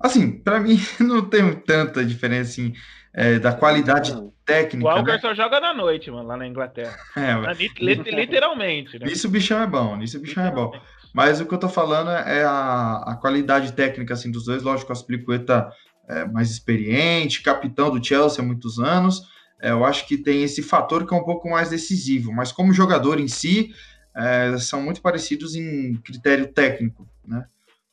[0.00, 2.72] Assim, para mim não tem tanta diferença assim,
[3.12, 4.32] é, da qualidade não.
[4.46, 4.88] técnica.
[4.88, 5.18] O Walker né?
[5.18, 6.96] só joga na noite, mano, lá na Inglaterra.
[7.14, 7.58] É, mas...
[7.78, 8.98] Literalmente.
[8.98, 9.06] Né?
[9.08, 10.72] Isso o bichão é bom, nisso o bichão é bom.
[11.12, 14.62] Mas o que eu tô falando é a, a qualidade técnica assim, dos dois.
[14.62, 15.70] Lógico, o Aspliqueta
[16.08, 19.22] é mais experiente, capitão do Chelsea há muitos anos.
[19.60, 22.32] É, eu acho que tem esse fator que é um pouco mais decisivo.
[22.32, 23.72] Mas como jogador em si,
[24.14, 27.44] é, são muito parecidos em critério técnico, né?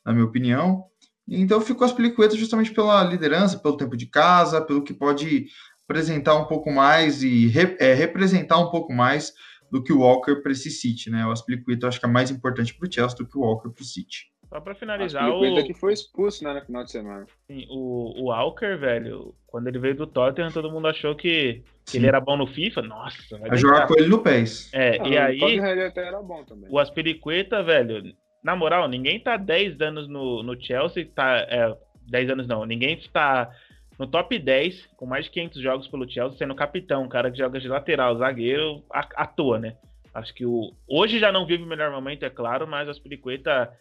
[0.04, 0.84] Na minha opinião.
[1.28, 5.46] Então ficou as Pelicuetas justamente pela liderança, pelo tempo de casa, pelo que pode
[5.84, 9.32] apresentar um pouco mais e re, é, representar um pouco mais
[9.70, 11.26] do que o Walker para esse City, né?
[11.26, 13.70] O Aspilicueta eu acho que é mais importante para o Chelsea do que o Walker
[13.70, 14.26] para o City.
[14.48, 17.26] Só para finalizar, o que foi expulso né, no final de semana.
[17.46, 21.98] Sim, o, o Walker, velho, quando ele veio do Tottenham, todo mundo achou que, que
[21.98, 22.80] ele era bom no FIFA.
[22.80, 24.72] Nossa, vai jogar com ele no PES.
[24.72, 25.60] É, ah, e aí.
[25.60, 26.70] O até era bom também.
[26.70, 31.46] O Aspilicueta, velho, na moral, ninguém tá 10 anos no, no Chelsea, tá.
[31.50, 31.76] É,
[32.08, 33.50] 10 anos não, ninguém tá
[33.98, 37.38] no top 10, com mais de 500 jogos pelo Chelsea, sendo capitão, um cara que
[37.38, 39.76] joga de lateral, zagueiro, à, à toa, né?
[40.14, 40.72] Acho que o.
[40.88, 43.72] Hoje já não vive o melhor momento, é claro, mas as Piriqueta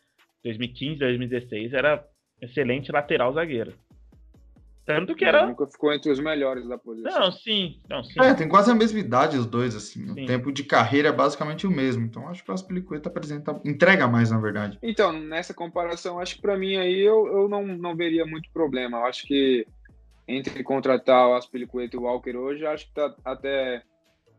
[0.44, 2.04] 2015, 2016 era
[2.42, 3.74] excelente lateral zagueiro.
[4.88, 5.46] Tanto que era.
[5.46, 7.20] Nunca ficou entre os melhores da posição.
[7.20, 7.78] Não, sim.
[7.90, 8.22] Não, sim.
[8.22, 10.08] É, tem quase a mesma idade os dois, assim.
[10.14, 10.24] Sim.
[10.24, 12.06] O tempo de carreira é basicamente o mesmo.
[12.06, 13.60] Então acho que o Aspilicueta apresenta.
[13.66, 14.80] entrega mais, na verdade.
[14.82, 19.00] Então, nessa comparação, acho que para mim aí eu, eu não, não veria muito problema.
[19.00, 19.68] Eu acho que
[20.28, 23.82] entre contratar o Aspilicueta e o Walker hoje, acho que tá até.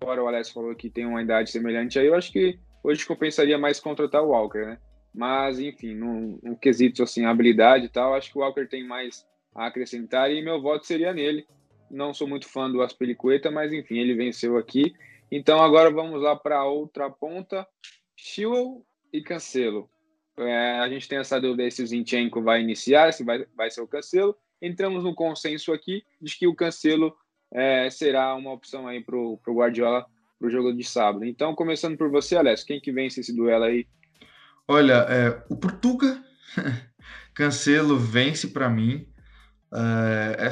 [0.00, 3.58] Agora o Alex falou que tem uma idade semelhante aí, eu acho que hoje compensaria
[3.58, 4.78] mais contratar o Walker, né?
[5.12, 9.26] Mas, enfim, no, no quesito assim, habilidade e tal, acho que o Walker tem mais
[9.54, 11.46] a acrescentar e meu voto seria nele.
[11.90, 14.94] Não sou muito fã do Aspelicueta, mas enfim, ele venceu aqui.
[15.30, 17.66] Então agora vamos lá para outra ponta,
[18.14, 19.90] Chilwell e Cancelo.
[20.38, 23.80] É, a gente tem essa dúvida se o Zinchenko vai iniciar, se vai, vai ser
[23.80, 24.36] o Cancelo.
[24.60, 27.14] Entramos no consenso aqui de que o Cancelo
[27.52, 30.06] é, será uma opção aí para o Guardiola
[30.38, 31.24] para o jogo de sábado.
[31.24, 33.86] Então, começando por você, Alessio, quem que vence esse duelo aí?
[34.66, 36.22] Olha, é, o Portuga
[37.34, 39.08] Cancelo vence para mim.
[39.74, 40.48] É,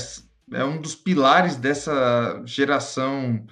[0.52, 3.46] é, um dos pilares dessa geração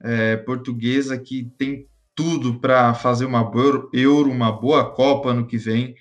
[0.00, 5.56] é, portuguesa que tem tudo para fazer uma boa Euro, uma boa Copa no que
[5.56, 5.96] vem.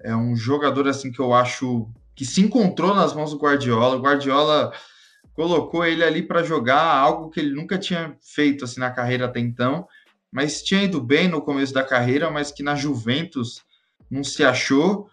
[0.00, 3.96] É um jogador assim que eu acho que se encontrou nas mãos do Guardiola.
[3.96, 4.72] O Guardiola
[5.34, 9.38] colocou ele ali para jogar algo que ele nunca tinha feito assim na carreira até
[9.38, 9.86] então,
[10.32, 13.62] mas tinha ido bem no começo da carreira, mas que na Juventus
[14.10, 15.08] não se achou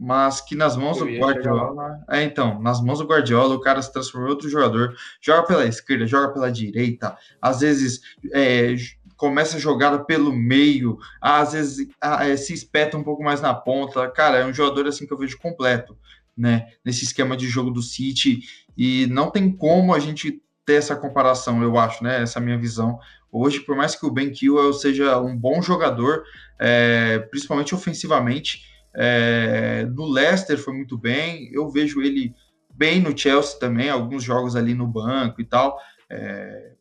[0.00, 2.00] mas que nas mãos do Guardiola.
[2.08, 4.94] É, então, nas mãos do Guardiola, o cara se transformou em outro jogador.
[5.20, 8.00] Joga pela esquerda, joga pela direita, às vezes
[8.32, 8.76] é,
[9.16, 14.08] começa a jogada pelo meio, às vezes é, se espeta um pouco mais na ponta.
[14.08, 15.98] Cara, é um jogador assim que eu vejo completo,
[16.38, 16.68] né?
[16.84, 18.40] Nesse esquema de jogo do City.
[18.76, 22.22] E não tem como a gente ter essa comparação, eu acho, né?
[22.22, 22.98] Essa é minha visão.
[23.30, 26.22] Hoje, por mais que o Ben Chilwell seja um bom jogador,
[26.58, 28.62] é, principalmente ofensivamente,
[28.94, 32.34] é, no Leicester foi muito bem, eu vejo ele
[32.74, 36.72] bem no Chelsea também, alguns jogos ali no banco e tal, é,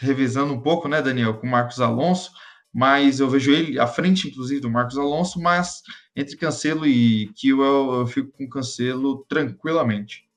[0.00, 2.30] revisando um pouco, né, Daniel, com o Marcos Alonso,
[2.72, 5.82] mas eu vejo ele à frente, inclusive, do Marcos Alonso, mas
[6.18, 10.28] entre Cancelo e Kiel eu fico com Cancelo tranquilamente.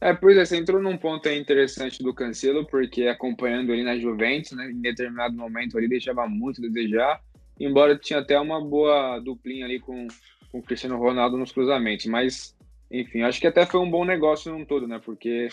[0.00, 4.52] É, pois é, você entrou num ponto interessante do Cancelo, porque acompanhando ele na Juventus,
[4.52, 7.20] né, em determinado momento ali deixava muito a desejar,
[7.58, 10.06] embora tinha até uma boa duplinha ali com,
[10.52, 12.56] com o Cristiano Ronaldo nos cruzamentos, mas
[12.90, 15.00] enfim, acho que até foi um bom negócio num todo, né?
[15.04, 15.48] Porque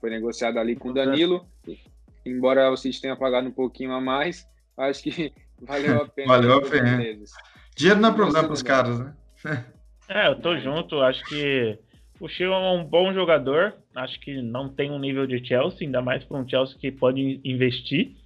[0.00, 1.46] foi negociado ali com o Danilo,
[2.24, 6.28] embora o City tenha pagado um pouquinho a mais, acho que valeu a pena.
[6.28, 7.02] valeu a pena.
[7.78, 9.14] Dinheiro não é problema para os caras, né?
[10.10, 11.02] É, eu tô junto.
[11.02, 11.78] Acho que
[12.18, 13.74] o Chilwell é um bom jogador.
[13.94, 17.42] Acho que não tem um nível de Chelsea, ainda mais para um Chelsea que pode
[17.44, 18.16] investir.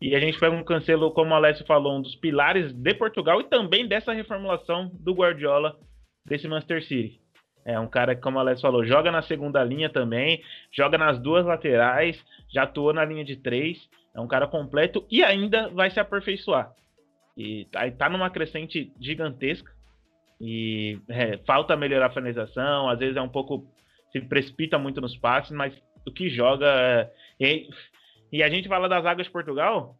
[0.00, 3.40] E a gente pega um Cancelo, como o Alessio falou, um dos pilares de Portugal
[3.40, 5.76] e também dessa reformulação do Guardiola
[6.24, 7.20] desse Manchester City.
[7.64, 11.18] É um cara que, como o Alessio falou, joga na segunda linha também, joga nas
[11.18, 13.88] duas laterais, já atuou na linha de três.
[14.14, 16.72] É um cara completo e ainda vai se aperfeiçoar.
[17.36, 19.70] E tá, tá numa crescente gigantesca.
[20.40, 23.66] E é, falta melhorar a finalização, às vezes é um pouco.
[24.12, 25.74] se precipita muito nos passes, mas
[26.06, 26.66] o que joga.
[26.66, 27.68] É, e,
[28.32, 29.98] e a gente fala das águas de Portugal.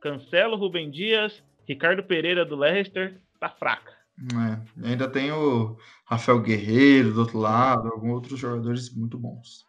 [0.00, 3.92] Cancelo, Rubem Dias, Ricardo Pereira do Leicester, tá fraca.
[4.18, 9.66] É, ainda tem o Rafael Guerreiro do outro lado, alguns outros jogadores muito bons.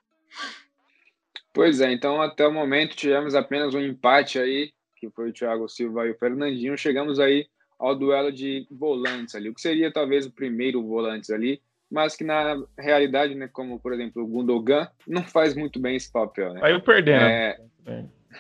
[1.54, 5.68] Pois é, então até o momento tivemos apenas um empate aí, que foi o Thiago
[5.68, 6.78] Silva e o Fernandinho.
[6.78, 11.62] Chegamos aí ao duelo de volantes ali, o que seria talvez o primeiro volantes ali,
[11.92, 16.12] mas que na realidade, né, como por exemplo o Gundogan, não faz muito bem esse
[16.12, 16.54] papel.
[16.54, 16.62] Né?
[16.64, 17.24] Aí eu perdendo.
[17.24, 17.58] É...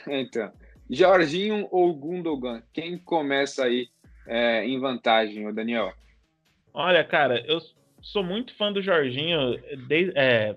[0.07, 0.51] Então,
[0.89, 3.87] Jorginho ou Gundogan, quem começa aí
[4.27, 5.93] é, em vantagem, o Daniel?
[6.73, 7.59] Olha, cara, eu
[8.01, 10.55] sou muito fã do Jorginho, desde, é,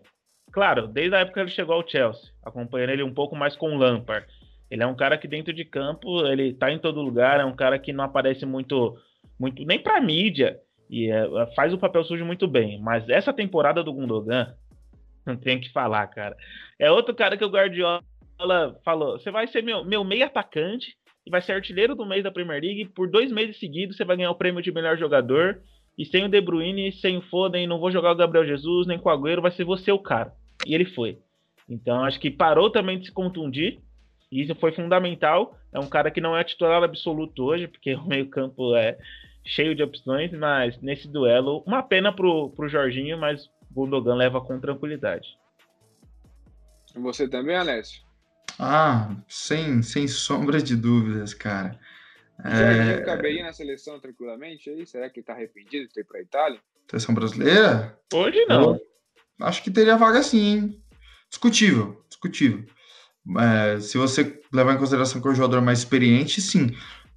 [0.51, 3.75] claro, desde a época que ele chegou ao Chelsea, acompanhando ele um pouco mais com
[3.75, 4.27] o Lampard.
[4.71, 7.57] Ele é um cara que dentro de campo, ele tá em todo lugar, é um
[7.57, 8.97] cara que não aparece muito,
[9.39, 10.59] muito nem pra mídia,
[10.91, 12.81] e é, faz o papel sujo muito bem.
[12.81, 14.55] Mas essa temporada do Gundogan,
[15.27, 16.37] não tem que falar, cara.
[16.79, 18.03] É outro cara que o Guardiola
[18.85, 22.31] falou: você vai ser meu, meu meio atacante e vai ser artilheiro do mês da
[22.31, 22.87] Premier League.
[22.87, 25.61] Por dois meses seguidos, você vai ganhar o prêmio de melhor jogador.
[25.97, 28.99] E sem o De Bruyne, sem o Foden, não vou jogar o Gabriel Jesus, nem
[28.99, 30.33] com o Agüero, vai ser você o cara.
[30.65, 31.19] E ele foi.
[31.69, 33.81] Então, acho que parou também de se contundir.
[34.31, 35.59] E isso foi fundamental.
[35.73, 38.99] É um cara que não é titular absoluto hoje, porque o meio-campo é
[39.45, 44.41] cheio de opções, mas nesse duelo, uma pena pro, pro Jorginho, mas o Gundogan leva
[44.41, 45.27] com tranquilidade.
[46.95, 48.03] Você também, Alessio?
[48.59, 51.79] Ah, sem, sem sombra de dúvidas, cara.
[52.45, 53.03] Jorginho é...
[53.03, 54.87] caberia na seleção tranquilamente aí?
[54.87, 56.61] Será que ele tá arrependido de ter para a Itália?
[56.89, 57.99] Seleção brasileira?
[58.13, 58.75] Hoje não.
[58.75, 60.83] Eu acho que teria vaga sim, hein?
[61.29, 62.65] Discutível, discutível.
[63.37, 66.71] É, se você levar em consideração que é um jogador mais experiente, sim.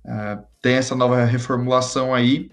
[0.05, 2.51] É, tem essa nova reformulação aí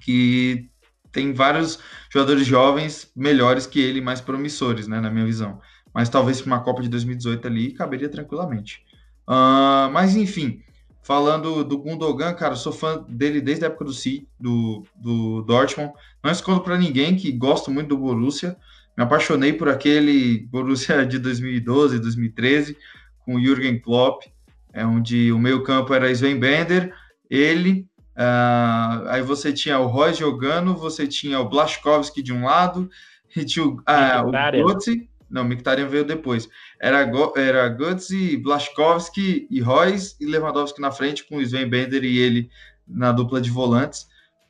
[0.00, 0.68] que
[1.12, 1.78] tem vários
[2.12, 5.60] jogadores jovens melhores que ele, mais promissores, né, na minha visão.
[5.94, 8.84] Mas talvez para uma Copa de 2018 ali caberia tranquilamente.
[9.26, 10.62] Uh, mas enfim,
[11.02, 15.92] falando do Gundogan, cara, sou fã dele desde a época do C, do, do Dortmund.
[16.22, 18.56] Não escondo para ninguém que gosto muito do Borussia.
[18.98, 22.76] Me apaixonei por aquele Borussia de 2012, 2013,
[23.24, 24.24] com o Jürgen Klopp,
[24.72, 26.92] é onde o meio-campo era Sven Bender,
[27.30, 32.90] ele, uh, aí você tinha o Royce jogando, você tinha o Blaszkowski de um lado,
[33.36, 36.48] e tinha o, uh, o Götze, não, Mkhitaryan veio depois.
[36.80, 42.18] Era, era Götze, Blaszkowski e Royce e Lewandowski na frente, com o Sven Bender e
[42.18, 42.50] ele
[42.84, 44.08] na dupla de volantes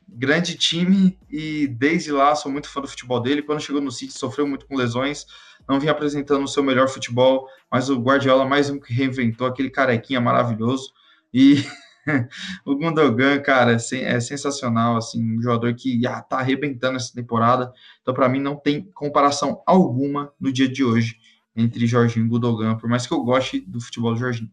[0.08, 3.42] grande time e desde lá sou muito fã do futebol dele.
[3.42, 5.26] Quando chegou no City, sofreu muito com lesões,
[5.68, 9.70] não vinha apresentando o seu melhor futebol, mas o Guardiola mais um que reinventou aquele
[9.70, 10.92] carequinha maravilhoso.
[11.32, 11.62] E
[12.64, 17.72] o Gundogan, cara, é sensacional, assim, um jogador que ah, tá arrebentando essa temporada.
[18.00, 21.16] Então, para mim, não tem comparação alguma no dia de hoje
[21.54, 24.50] entre Jorginho e Gundogan, por mais que eu goste do futebol do Jorginho.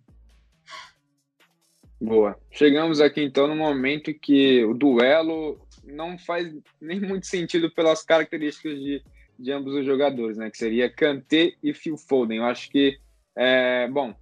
[2.00, 2.38] Boa.
[2.52, 8.78] Chegamos aqui então no momento que o duelo não faz nem muito sentido pelas características
[8.80, 9.02] de,
[9.40, 10.50] de ambos os jogadores, né?
[10.50, 12.40] Que seria Kanté e Phil Foden.
[12.40, 12.98] Eu acho que,
[13.36, 14.14] é, bom,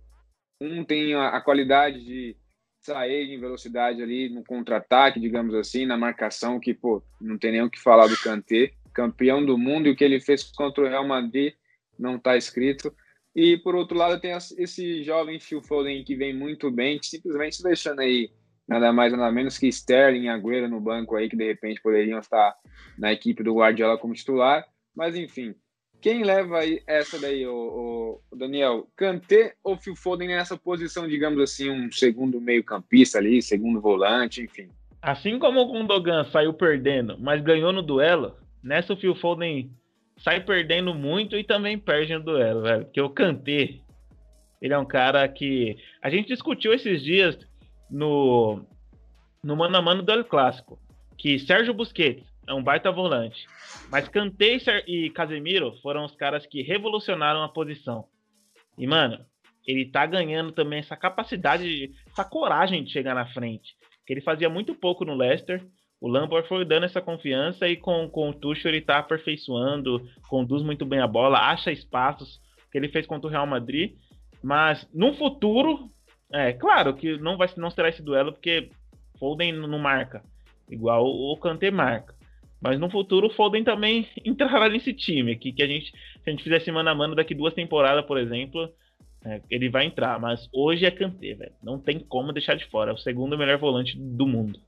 [0.61, 2.37] um tem a, a qualidade de
[2.81, 7.61] sair em velocidade ali no contra-ataque, digamos assim, na marcação, que, pô, não tem nem
[7.61, 10.87] o que falar do Kanté, campeão do mundo, e o que ele fez contra o
[10.87, 11.53] Real Madrid
[11.97, 12.93] não está escrito.
[13.35, 17.99] E por outro lado, tem esse jovem Phil Foden que vem muito bem, simplesmente deixando
[17.99, 18.29] aí
[18.67, 22.19] nada mais nada menos que Sterling e Agüero no banco aí, que de repente poderiam
[22.19, 22.55] estar
[22.97, 24.65] na equipe do Guardiola como titular.
[24.95, 25.55] Mas enfim,
[25.99, 28.87] quem leva aí essa daí, o Daniel?
[28.95, 34.69] Kanté ou Phil Foden nessa posição, digamos assim, um segundo meio-campista ali, segundo volante, enfim?
[35.01, 39.71] Assim como o Gundogan saiu perdendo, mas ganhou no duelo, nessa o Phil Foden
[40.23, 42.85] sai perdendo muito e também perde no duelo, velho.
[42.85, 43.79] Porque o Kanté,
[44.61, 45.77] ele é um cara que.
[46.01, 47.37] A gente discutiu esses dias
[47.89, 48.65] no,
[49.43, 50.79] no Mano a Mano do Clássico.
[51.17, 53.45] Que Sérgio Busquets é um baita volante.
[53.89, 54.57] Mas Kanté
[54.87, 58.05] e Casemiro foram os caras que revolucionaram a posição.
[58.77, 59.23] E, mano,
[59.65, 63.75] ele tá ganhando também essa capacidade, essa coragem de chegar na frente.
[64.05, 65.65] Que ele fazia muito pouco no Leicester.
[66.03, 70.61] O Lampard foi dando essa confiança e com, com o Tuchel ele tá aperfeiçoando, conduz
[70.61, 73.93] muito bem a bola, acha espaços que ele fez contra o Real Madrid.
[74.43, 75.87] Mas no futuro,
[76.29, 78.69] é claro que não vai não será esse duelo porque
[79.17, 80.21] Foden não marca
[80.69, 82.13] igual o Kanté marca.
[82.61, 86.31] Mas no futuro o Foden também entrará nesse time aqui que a gente se a
[86.31, 88.69] gente fizer semana a mano daqui duas temporadas, por exemplo,
[89.23, 90.19] é, ele vai entrar.
[90.19, 91.53] Mas hoje é Kanté, velho.
[91.63, 92.91] Não tem como deixar de fora.
[92.91, 94.59] É o segundo melhor volante do mundo.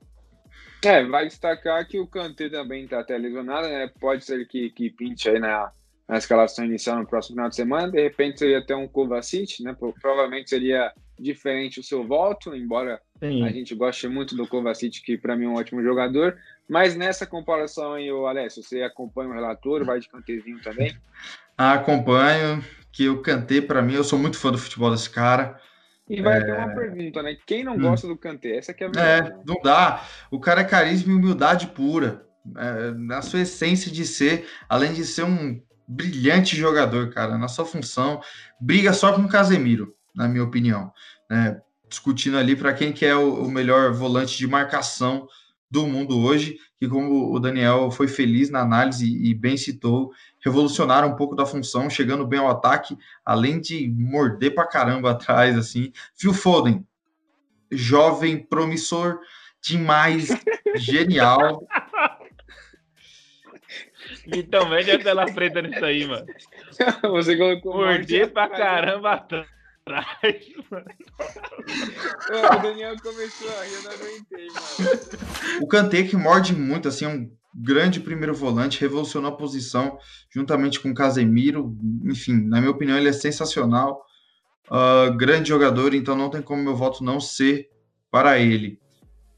[0.86, 3.90] É, vai destacar que o Kanté também está até lesionado, né?
[4.00, 5.72] Pode ser que, que pinte aí na,
[6.08, 7.92] na escalação inicial no próximo final de semana.
[7.92, 9.76] De repente seria até um Kovacic, né?
[10.02, 13.44] Provavelmente seria diferente o seu voto, embora Sim.
[13.44, 16.38] a gente goste muito do Kovacic, que para mim é um ótimo jogador.
[16.68, 20.96] Mas nessa comparação aí, o Alessio, você acompanha o relator, vai de cantezinho também?
[21.58, 25.60] Acompanho, que o Kanté, para mim, eu sou muito fã do futebol desse cara.
[26.10, 26.44] E vai é...
[26.44, 27.36] ter uma pergunta, né?
[27.46, 27.82] Quem não hum.
[27.82, 28.58] gosta do Kanté?
[28.58, 29.32] Essa que é a verdade.
[29.32, 30.06] É, não dá.
[30.30, 32.26] O cara é carisma e humildade pura.
[32.58, 37.66] É, na sua essência de ser, além de ser um brilhante jogador, cara, na sua
[37.66, 38.22] função,
[38.60, 40.92] briga só com o Casemiro, na minha opinião.
[41.30, 41.60] Né?
[41.90, 45.28] Discutindo ali para quem que é o, o melhor volante de marcação
[45.70, 50.12] do mundo hoje, que como o Daniel foi feliz na análise e bem citou,
[50.46, 55.58] revolucionaram um pouco da função, chegando bem ao ataque, além de morder pra caramba atrás,
[55.58, 55.92] assim.
[56.14, 56.86] Phil Foden,
[57.72, 59.20] jovem, promissor
[59.62, 60.30] demais,
[60.76, 61.68] genial.
[64.28, 66.28] Então, mede a tela preta nisso aí, mano.
[67.10, 69.56] Você colocou morder pra caramba atrás
[69.86, 70.86] atrás, mano.
[72.30, 75.62] o Daniel começou a rir, eu não aguentei, mano.
[75.62, 79.98] O Kanté que morde muito, assim, é um grande primeiro volante, revolucionou a posição
[80.30, 81.78] juntamente com Casemiro.
[82.04, 84.04] Enfim, na minha opinião, ele é sensacional.
[84.68, 87.70] Uh, grande jogador, então não tem como meu voto não ser
[88.12, 88.80] para ele.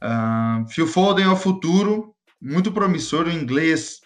[0.01, 3.99] Uh, Phil Foden é o futuro, muito promissor, o inglês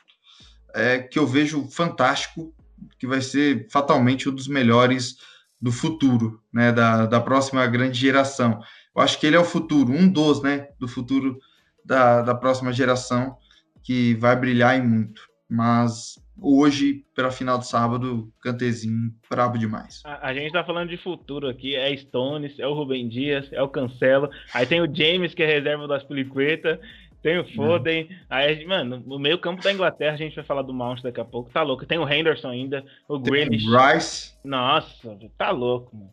[0.73, 2.53] é, que eu vejo fantástico,
[2.97, 5.17] que vai ser fatalmente um dos melhores
[5.61, 8.59] do futuro, né, da, da próxima grande geração.
[8.95, 11.37] Eu acho que ele é o futuro, um dos, né, do futuro
[11.85, 13.37] da, da próxima geração
[13.83, 15.21] que vai brilhar em muito.
[15.49, 20.01] Mas hoje, pela final de sábado, Cantezinho, brabo demais.
[20.05, 23.61] A, a, gente tá falando de futuro aqui, é Stones, é o Rubem Dias, é
[23.61, 26.79] o Cancelo, aí tem o James, que é reserva das Piliqueta,
[27.21, 28.07] tem o Foden.
[28.09, 28.15] Hum.
[28.29, 31.25] Aí, mano, no meio campo da Inglaterra, a gente vai falar do Mount daqui a
[31.25, 31.51] pouco.
[31.51, 31.85] Tá louco.
[31.85, 33.65] Tem o Henderson ainda, o Grealish.
[33.65, 34.33] Rice.
[34.43, 36.11] Nossa, tá louco, mano.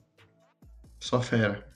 [1.01, 1.67] Só fera.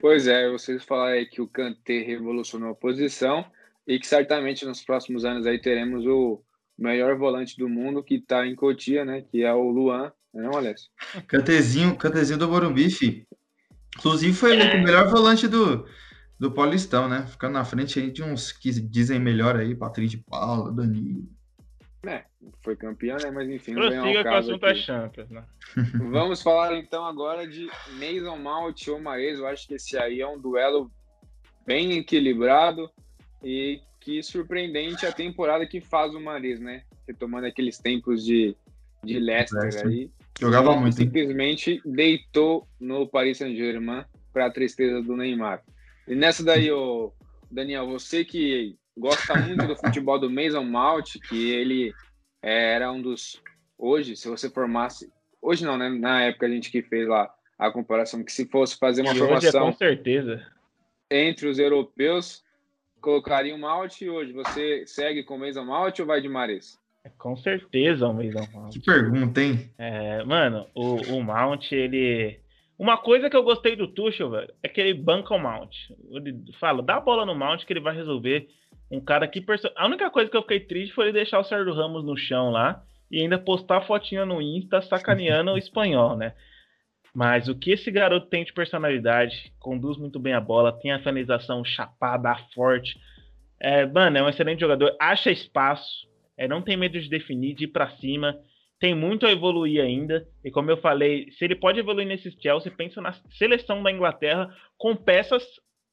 [0.00, 3.44] Pois é, vocês falaram aí que o Kanté revolucionou a posição
[3.88, 6.42] e que certamente nos próximos anos aí teremos o
[6.78, 9.22] melhor volante do mundo que tá em Cotia, né?
[9.22, 10.90] Que é o Luan, não, é Alessio?
[11.26, 13.26] Cantezinho, Cantezinho do Morumbi, fi.
[13.96, 14.76] Inclusive foi é.
[14.76, 15.86] o melhor volante do,
[16.38, 17.26] do Paulistão, né?
[17.26, 21.26] Ficando na frente aí de uns que dizem melhor aí, Patrício de Paula, Danilo.
[22.06, 22.24] É,
[22.62, 23.30] foi campeão, né?
[23.30, 25.44] Mas enfim, não Prossiga com o assunto da Champions, né?
[26.12, 29.38] Vamos falar então agora de Mason Mount ou Maes.
[29.38, 30.92] Eu acho que esse aí é um duelo
[31.66, 32.90] bem equilibrado
[33.42, 36.82] e que surpreendente a temporada que faz o Mares, né?
[37.06, 38.56] Retomando aqueles tempos de,
[39.04, 39.86] de Leicester, Leicester.
[39.86, 40.10] aí.
[40.40, 40.96] Jogava muito.
[40.96, 41.82] Simplesmente hein?
[41.84, 45.62] deitou no Paris Saint-Germain para a tristeza do Neymar.
[46.06, 47.12] E nessa daí, ô,
[47.50, 51.92] Daniel, você que gosta muito do futebol do Mason Mount, que ele
[52.42, 53.40] é, era um dos.
[53.76, 55.10] Hoje, se você formasse.
[55.40, 55.88] Hoje não, né?
[55.88, 59.18] Na época a gente que fez lá a comparação, que se fosse fazer uma e
[59.18, 59.48] formação.
[59.48, 60.46] Hoje é com certeza.
[61.10, 62.42] Entre os europeus,
[63.00, 66.78] colocaria o Mount e hoje você segue com o Mason Mount ou vai de Mares?
[67.04, 68.72] É, com certeza o Mason Mount.
[68.72, 69.70] Que pergunta, hein?
[69.78, 72.40] É, mano, o, o Mount, ele
[72.78, 75.74] uma coisa que eu gostei do Tuchel, velho, é que ele banca o Mount.
[76.12, 78.48] Ele fala, dá a bola no Mount que ele vai resolver.
[78.88, 79.40] Um cara que...
[79.40, 79.68] Perso...
[79.74, 82.50] A única coisa que eu fiquei triste foi ele deixar o Sérgio Ramos no chão
[82.52, 86.34] lá e ainda postar fotinha no Insta sacaneando o espanhol, né?
[87.14, 90.98] Mas o que esse garoto tem de personalidade, conduz muito bem a bola, tem a
[90.98, 92.98] finalização chapada, forte.
[93.60, 96.06] É, mano, é um excelente jogador, acha espaço,
[96.36, 98.38] é, não tem medo de definir, de ir pra cima
[98.78, 100.26] tem muito a evoluir ainda.
[100.44, 104.54] E como eu falei, se ele pode evoluir nesse Chelsea, pensa na seleção da Inglaterra
[104.76, 105.44] com peças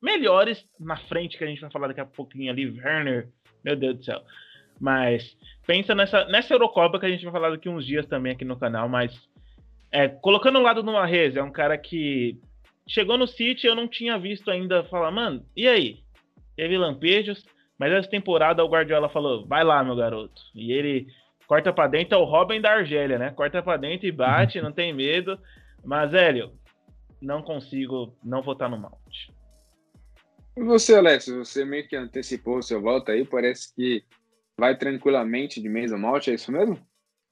[0.02, 3.30] melhores na frente, que a gente vai falar daqui a pouquinho ali, Werner,
[3.64, 4.22] meu Deus do céu.
[4.80, 5.36] Mas
[5.66, 8.60] pensa nessa, nessa Eurocopa que a gente vai falar daqui uns dias também aqui no
[8.60, 9.18] canal, mas
[9.92, 12.40] é, colocando o lado do Marrez, é um cara que
[12.88, 16.00] chegou no City, eu não tinha visto ainda falar, mano, e aí?
[16.56, 17.44] Teve lampejos,
[17.78, 20.42] mas essa temporada o Guardiola falou, vai lá, meu garoto.
[20.54, 21.08] E ele
[21.48, 23.32] corta para dentro é o Robin da Argélia, né?
[23.32, 25.38] Corta para dentro e bate, não tem medo.
[25.84, 26.54] Mas, Hélio,
[27.22, 29.30] não consigo não votar no Mount.
[30.58, 34.04] E você, Alessio, você meio que antecipou o seu volta aí, parece que
[34.58, 36.80] vai tranquilamente de Mason Mount, é isso mesmo?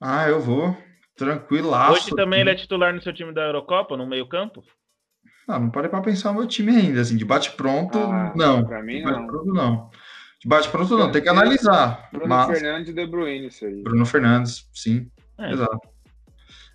[0.02, 0.76] Ah, eu vou.
[1.16, 1.94] Tranquilaço.
[1.94, 4.64] Hoje também ele é titular no seu time da Eurocopa, no meio campo?
[5.48, 8.66] Não, não parei para pensar no meu time ainda, assim, de bate-pronto, ah, não.
[8.66, 9.28] Pra mim, de não.
[9.28, 9.90] Pronto, não.
[10.40, 12.10] De bate-pronto, não, tem que analisar.
[12.12, 12.48] Bruno mas...
[12.48, 13.84] Fernandes e De Bruyne, isso aí.
[13.84, 15.52] Bruno Fernandes, sim, é.
[15.52, 15.94] exato.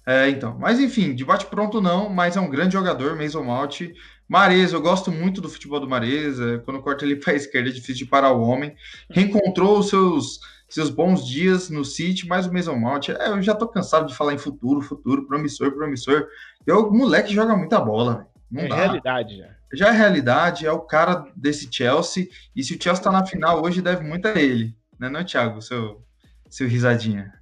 [0.06, 3.82] É, então, mas enfim, de bate-pronto não, mas é um grande jogador, Mason Malt.
[4.26, 7.72] Maresa, eu gosto muito do futebol do Maresa, quando corta ele para a esquerda é
[7.72, 8.74] difícil de parar o homem.
[9.10, 13.54] Reencontrou os seus seus bons dias no City, mas o Mason Mount, é, eu já
[13.54, 16.28] tô cansado de falar em futuro, futuro, promissor, promissor.
[16.66, 18.76] Eu, o moleque joga muita bola, Não é dá.
[18.76, 19.48] realidade já.
[19.72, 23.62] Já é realidade, é o cara desse Chelsea, e se o Chelsea tá na final
[23.62, 26.02] hoje, deve muito a ele, né, não, Thiago, seu,
[26.48, 27.32] seu risadinha.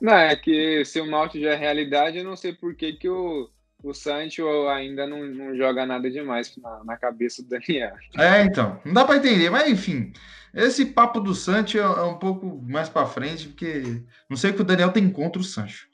[0.00, 3.08] Não, é que se o Mount já é realidade, eu não sei por que, que
[3.08, 3.48] o,
[3.82, 7.94] o Sancho ainda não, não joga nada demais na, na cabeça do Daniel.
[8.16, 10.12] É, então, não dá para entender, mas enfim,
[10.54, 14.62] esse papo do Sancho é, um pouco mais para frente, porque não sei o que
[14.62, 15.88] o Daniel tem contra o Sancho.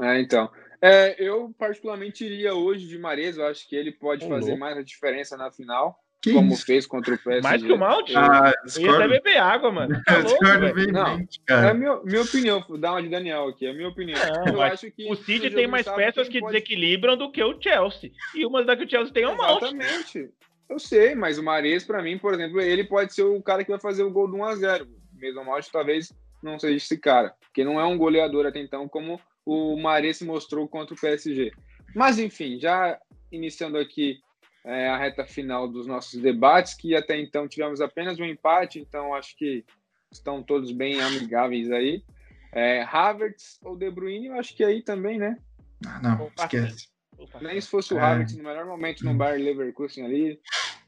[0.00, 0.50] É, então.
[0.80, 4.60] É, eu particularmente iria hoje de Mares, eu acho que ele pode fazer louco.
[4.60, 5.98] mais a diferença na final.
[6.20, 6.66] Que como isso?
[6.66, 7.42] fez contra o PSG.
[7.42, 8.12] Mais que o Malte?
[8.16, 10.02] Ah, eu ia até beber água, mano.
[10.04, 10.44] Tá louco,
[10.92, 11.68] não, cara.
[11.68, 14.18] É a minha, minha opinião, dá uma de Daniel aqui, é a minha opinião.
[14.44, 16.52] Não, eu acho que o City tem mais peças que pode...
[16.52, 18.10] desequilibram do que o Chelsea.
[18.34, 19.66] E uma das que o Chelsea tem é o Malte.
[19.66, 20.30] Exatamente.
[20.68, 23.70] Eu sei, mas o Mares, para mim, por exemplo, ele pode ser o cara que
[23.70, 24.86] vai fazer o gol do 1x0.
[25.14, 26.12] Mesmo Malte talvez
[26.42, 30.68] não seja esse cara, porque não é um goleador até então, como o Mares mostrou
[30.68, 31.50] contra o PSG.
[31.94, 32.98] Mas enfim, já
[33.32, 34.18] iniciando aqui
[34.64, 39.14] é, a reta final dos nossos debates, que até então tivemos apenas um empate, então
[39.14, 39.64] acho que
[40.12, 42.02] estão todos bem amigáveis aí.
[42.52, 45.36] É, Havertz ou De Bruyne, eu acho que aí também, né?
[45.86, 46.88] Ah, não, esquece.
[47.40, 48.02] Nem se fosse o é.
[48.02, 50.40] Havertz no melhor momento no Bayern Leverkusen ali.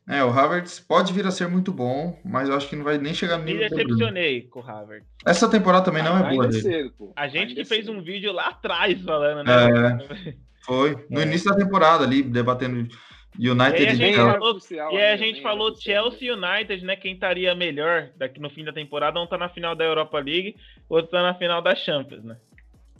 [0.09, 2.99] É, o Havertz pode vir a ser muito bom, mas eu acho que não vai
[2.99, 3.63] nem chegar no nível.
[3.63, 5.07] Me decepcionei com o Havertz.
[5.25, 6.63] Essa temporada também não é boa dele.
[6.63, 7.97] Cedo, a gente que fez cedo.
[7.97, 9.53] um vídeo lá atrás falando, né?
[10.27, 10.35] É,
[10.67, 11.23] foi, no é.
[11.25, 12.89] início da temporada ali, debatendo
[13.39, 14.59] United e a gente falou,
[14.91, 16.97] e a gente falou Chelsea e United, né?
[16.97, 20.57] Quem estaria melhor daqui no fim da temporada, um tá na final da Europa League,
[20.89, 22.37] outro tá na final da Champions, né?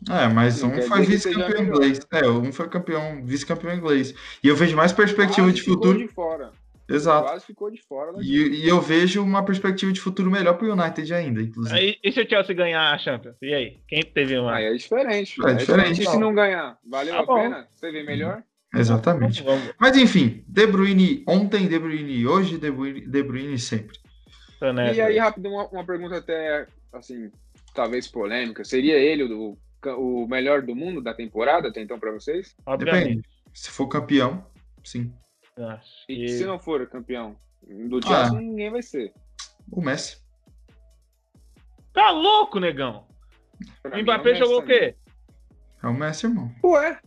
[0.09, 2.01] É, mas um foi vice-campeão inglês.
[2.11, 4.15] É, um foi campeão, vice-campeão inglês.
[4.43, 5.99] E eu vejo mais perspectiva Quase de futuro.
[5.99, 6.53] De fora.
[6.89, 7.29] Exato.
[7.29, 8.13] Quase ficou de fora.
[8.21, 11.79] E, e, eu vejo uma perspectiva de futuro melhor pro United ainda, inclusive.
[11.79, 13.37] Aí, e se o Chelsea ganhar a Champions?
[13.41, 13.79] E aí?
[13.87, 14.57] Quem teve uma?
[14.57, 15.37] Aí é diferente.
[15.47, 16.03] É, é diferente.
[16.03, 16.77] E se não ganhar?
[16.85, 17.35] Valeu tá a bom.
[17.35, 17.69] pena?
[17.71, 18.43] Você vê melhor?
[18.75, 19.45] Exatamente.
[19.79, 23.97] Mas enfim, De Bruyne ontem, De Bruyne hoje, De Bruyne, De Bruyne sempre.
[24.95, 27.31] E aí, rápido, uma, uma, pergunta até, assim,
[27.75, 28.63] talvez polêmica.
[28.63, 29.57] Seria ele o,
[29.87, 32.55] o melhor do mundo da temporada até então para vocês?
[32.67, 33.09] Obviamente.
[33.09, 33.29] Depende.
[33.53, 34.47] Se for campeão,
[34.85, 35.13] sim.
[36.09, 39.13] E se não for campeão do Chelsea, ah, ninguém vai ser.
[39.71, 40.23] O Messi.
[41.93, 43.07] Tá louco, negão?
[43.83, 44.95] Pra o Mbappé é o jogou o quê?
[45.83, 46.55] É o Messi, irmão.
[46.65, 46.99] Ué,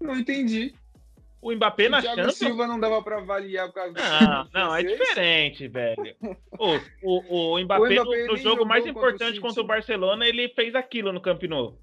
[0.00, 0.74] não entendi.
[1.46, 2.34] O Mbappé o na Thiago Champions...
[2.38, 6.16] Silva não dava para avaliar por causa Não, não, é diferente, velho.
[6.58, 6.74] O,
[7.04, 10.74] o, o Mbappé, o Mbappé no, no jogo mais importante contra o Barcelona, ele fez
[10.74, 11.78] aquilo no Camp Nou.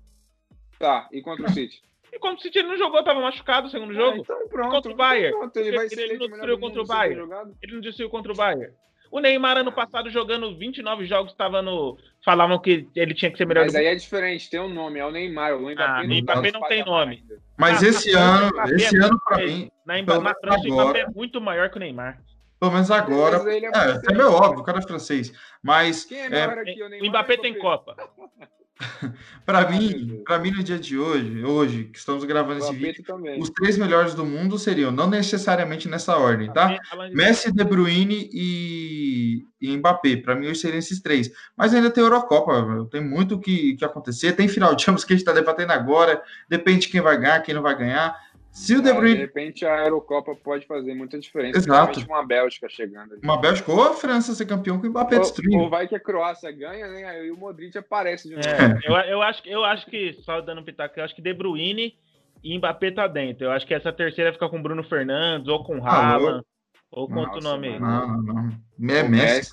[0.77, 1.81] Tá, e contra o City?
[2.11, 4.17] E contra o City ele não jogou, tava machucado no segundo ah, jogo.
[4.17, 4.69] então pronto.
[4.69, 5.37] Contra o Bayern.
[5.37, 7.33] Pronto, ele, vai ele, ele não destruiu contra o Bayern.
[7.61, 8.73] Ele não destruiu contra o Bayern.
[9.13, 11.99] O Neymar, ano passado, jogando 29 jogos, estava no.
[12.25, 15.05] Falavam que ele tinha que ser melhor Mas aí é diferente, tem um nome, é
[15.05, 15.55] o Neymar.
[15.55, 17.21] O Mbappé ah, não, Mbappé não tem nome.
[17.21, 17.39] Ainda.
[17.55, 19.69] Mas ah, esse ano, esse é ano, para mim.
[19.85, 22.19] Na, na França, o Mbappé é muito maior que o Neymar.
[22.59, 23.37] Pelo menos agora.
[23.51, 25.31] é, é, é meu óbvio, o cara é francês.
[25.61, 26.05] Mas.
[26.05, 27.07] Quem é melhor aqui, o Neymar?
[27.07, 27.95] O Mbappé tem Copa.
[29.45, 33.39] para mim, para mim no dia de hoje, hoje que estamos gravando esse vídeo, também.
[33.39, 36.77] os três melhores do mundo seriam não necessariamente nessa ordem, tá?
[37.13, 40.17] Messi, De Bruyne e, e Mbappé.
[40.17, 41.31] Para mim, hoje seriam esses três.
[41.55, 44.33] Mas ainda tem Eurocopa, tem muito que, que acontecer.
[44.33, 46.21] Tem final de Champions que a gente está debatendo agora.
[46.49, 48.15] Depende de quem vai ganhar, quem não vai ganhar.
[48.53, 49.15] Se o De Bruyne...
[49.15, 51.57] De repente a Eurocopa pode fazer muita diferença.
[51.57, 51.99] Exato.
[52.01, 53.13] Uma Bélgica chegando.
[53.13, 53.21] Ali.
[53.23, 55.57] Uma Bélgica ou a França ser campeão com o Mbappé destruindo.
[55.57, 57.03] Ou vai que a Croácia ganha, né?
[57.03, 58.47] Aí o Modric aparece de novo.
[58.47, 61.33] É, eu, eu, acho, eu acho que, só dando um pitaco, eu acho que De
[61.33, 61.97] Bruyne
[62.43, 63.45] e Mbappé tá dentro.
[63.45, 66.43] Eu acho que essa terceira fica com Bruno Fernandes ou com Haaland.
[66.91, 67.79] Ou com outro nome aí.
[67.79, 68.95] Não, não, não.
[68.95, 69.49] É Messi.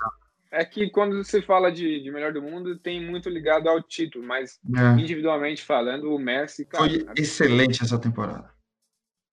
[0.52, 4.26] É que quando você fala de, de melhor do mundo, tem muito ligado ao título,
[4.26, 5.00] mas é.
[5.00, 6.66] individualmente falando, o Messi.
[6.66, 8.50] Cara, Foi excelente essa temporada.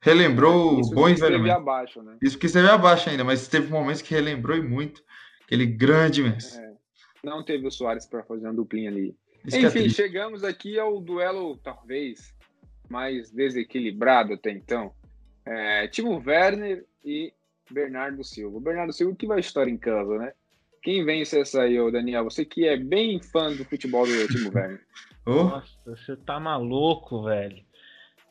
[0.02, 1.52] Relembrou Isso bom e velho.
[1.52, 2.18] Abaixo, né?
[2.22, 5.04] Isso que esteve abaixo ainda, mas teve momentos que relembrou e muito.
[5.44, 6.60] Aquele grande Messi.
[6.60, 6.74] É,
[7.24, 9.16] não teve o Soares para fazer uma duplinha ali.
[9.46, 12.34] Isso é Enfim, é chegamos aqui ao duelo, talvez,
[12.90, 14.94] mais desequilibrado até então.
[15.46, 17.34] É, Timo Werner e
[17.72, 18.58] Bernardo Silva.
[18.58, 20.34] O Bernardo Silva que vai estar em casa, né?
[20.82, 22.26] Quem vence essa aí, ô Daniel?
[22.26, 24.82] Você que é bem fã do futebol do Timo Werner.
[25.26, 27.67] Nossa, você tá maluco, velho.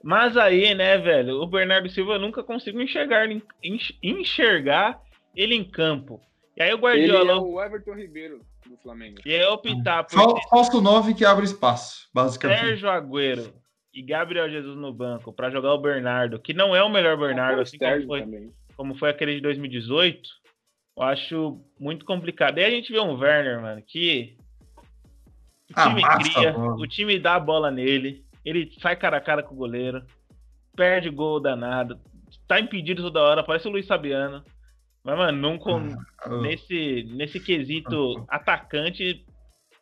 [0.06, 3.26] Mas aí, né, velho, o Bernardo Silva eu nunca consigo enxergar,
[4.00, 5.02] enxergar
[5.34, 6.20] ele em campo.
[6.56, 7.22] E aí o Guardiola.
[7.22, 8.40] Ele é o Everton Ribeiro
[8.70, 9.18] do Flamengo.
[9.26, 10.40] E aí optar por.
[10.48, 12.60] Falso 9 que abre espaço, basicamente.
[12.60, 13.52] Sérgio Agüero
[13.92, 17.62] e Gabriel Jesus no banco para jogar o Bernardo, que não é o melhor Bernardo,
[17.62, 20.20] assim como foi, como foi aquele de 2018,
[20.98, 22.58] eu acho muito complicado.
[22.58, 24.36] E a gente vê um Werner, mano, que
[25.68, 29.20] o ah, time ah, cria, o time dá a bola nele, ele sai cara a
[29.20, 30.06] cara com o goleiro,
[30.76, 32.00] perde gol danado,
[32.46, 34.44] tá impedido toda hora, parece o Luiz Sabiano.
[35.02, 39.24] Mas, mano, nunca, ah, nesse, nesse quesito ah, atacante,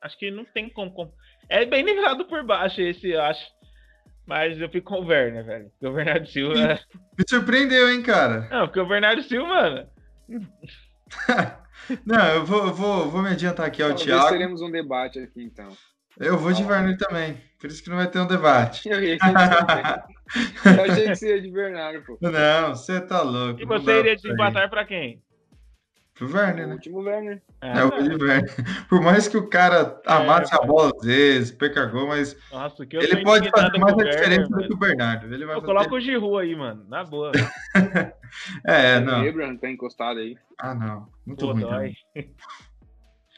[0.01, 1.13] acho que não tem como.
[1.49, 3.45] É bem nivelado por baixo esse, eu acho.
[4.27, 5.71] Mas eu fico com o Werner, velho.
[5.71, 6.81] Porque o Bernardo Silva.
[7.19, 8.49] Me surpreendeu, hein, cara?
[8.51, 9.89] Não, porque o Bernardo Silva, mano.
[12.07, 14.29] Não, eu vou, vou, vou me adiantar aqui ao Talvez Thiago.
[14.31, 15.69] teremos um debate aqui, então.
[16.19, 17.37] Eu vou de Werner também.
[17.65, 18.87] Por isso que não vai ter um debate.
[18.91, 19.17] eu, eu
[20.85, 22.19] achei que você ia de Bernardo, pô.
[22.21, 23.59] Não, você tá louco.
[23.59, 25.23] E você iria desempatar pra quem?
[26.13, 26.75] Pro Werner, né?
[26.75, 27.43] O último Werner.
[27.63, 28.55] É, é o de Werner.
[28.87, 32.83] Por mais que o cara amasse é, a bola às vezes, perca gol, mas Nossa,
[32.83, 35.33] ele pode fazer mais a diferença do que o Bernardo.
[35.33, 35.73] Ele vai eu fazer...
[35.73, 37.33] coloco o Giroud aí, mano, na boa.
[38.67, 39.25] é, não.
[39.25, 40.37] O Abraham tá encostado aí.
[40.59, 41.09] Ah, não.
[41.25, 41.63] Muito Pô, ruim.
[41.63, 41.95] Dói.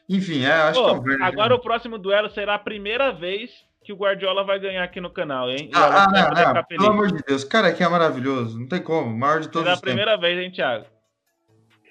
[0.08, 1.28] Enfim, é, acho Pô, que é o Werner.
[1.28, 5.08] Agora o próximo duelo será a primeira vez que o Guardiola vai ganhar aqui no
[5.08, 5.70] canal, hein?
[5.72, 6.64] Ah, ah não, não.
[6.64, 8.58] Pelo amor de Deus, cara, aqui é maravilhoso.
[8.58, 9.12] Não tem como.
[9.12, 10.28] O maior de todos Será a primeira tempos.
[10.28, 10.86] vez, hein, Thiago?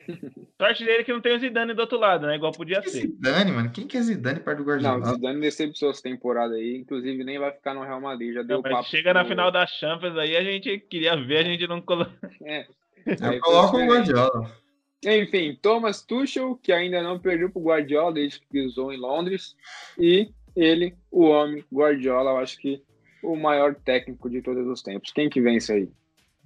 [0.59, 2.35] Sorte dele que não tem o Zidane do outro lado, né?
[2.35, 3.01] Igual podia que ser.
[3.01, 3.71] Zidane, mano.
[3.71, 4.99] Quem que é Zidane perto do Guardiola?
[4.99, 6.75] Não, Zidane decepcionou essa temporada aí.
[6.75, 8.33] Inclusive, nem vai ficar no Real Madrid.
[8.33, 8.89] Já deu não, papo.
[8.89, 12.13] Chega na final da Champions aí, a gente queria ver, a gente não colocou.
[12.43, 12.67] É.
[13.05, 14.51] Eu coloco o Guardiola.
[15.05, 19.55] Enfim, Thomas Tuchel, que ainda não perdeu pro Guardiola desde que pisou em Londres.
[19.97, 22.81] E ele, o homem, Guardiola, eu acho que
[23.23, 25.11] o maior técnico de todos os tempos.
[25.11, 25.89] Quem que vence aí?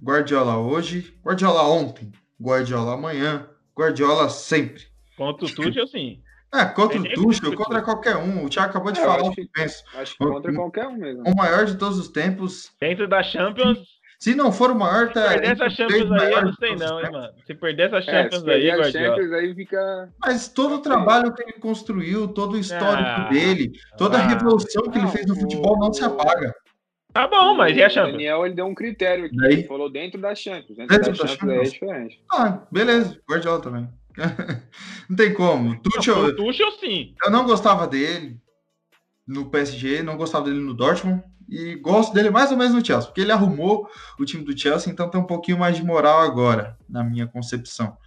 [0.02, 2.10] Guardiola hoje, Guardiola ontem.
[2.40, 4.84] Guardiola amanhã, Guardiola sempre.
[5.16, 6.22] Contra o Tuchel, sim.
[6.52, 8.44] É, contra o Tuchel, contra qualquer um.
[8.44, 9.84] O Thiago acabou de é, falar o que penso.
[9.94, 11.22] Acho que contra o, qualquer um mesmo.
[11.26, 12.72] O maior de todos os tempos.
[12.80, 13.99] Dentro da Champions.
[14.20, 15.28] Se não for o maior, tá.
[15.28, 17.32] Se perder essa Champions aí, eu não sei não, hein, mano.
[17.46, 18.92] Se perder essa é, Champions é, aí, Guardiola.
[18.92, 20.12] Champions aí fica.
[20.20, 24.90] Mas todo o trabalho que ele construiu, todo o histórico ah, dele, toda a revolução
[24.90, 26.54] que ele fez no futebol não se apaga.
[27.14, 28.10] Tá bom, mas e a Champions?
[28.10, 29.36] O Daniel ele deu um critério aqui.
[29.36, 29.52] Daí?
[29.54, 30.76] Ele falou dentro da Champions.
[30.76, 32.24] Dentro, dentro da, da, Champions, Champions é diferente.
[32.30, 33.20] Ah, beleza.
[33.28, 33.88] Guardiola também.
[35.08, 35.80] não tem como.
[35.80, 37.14] Tuchel, o Tuchel, sim.
[37.24, 38.36] Eu não gostava dele
[39.26, 41.22] no PSG, não gostava dele no Dortmund.
[41.50, 43.90] E gosto dele mais ou menos no Chelsea, porque ele arrumou
[44.20, 47.98] o time do Chelsea, então tem um pouquinho mais de moral agora, na minha concepção.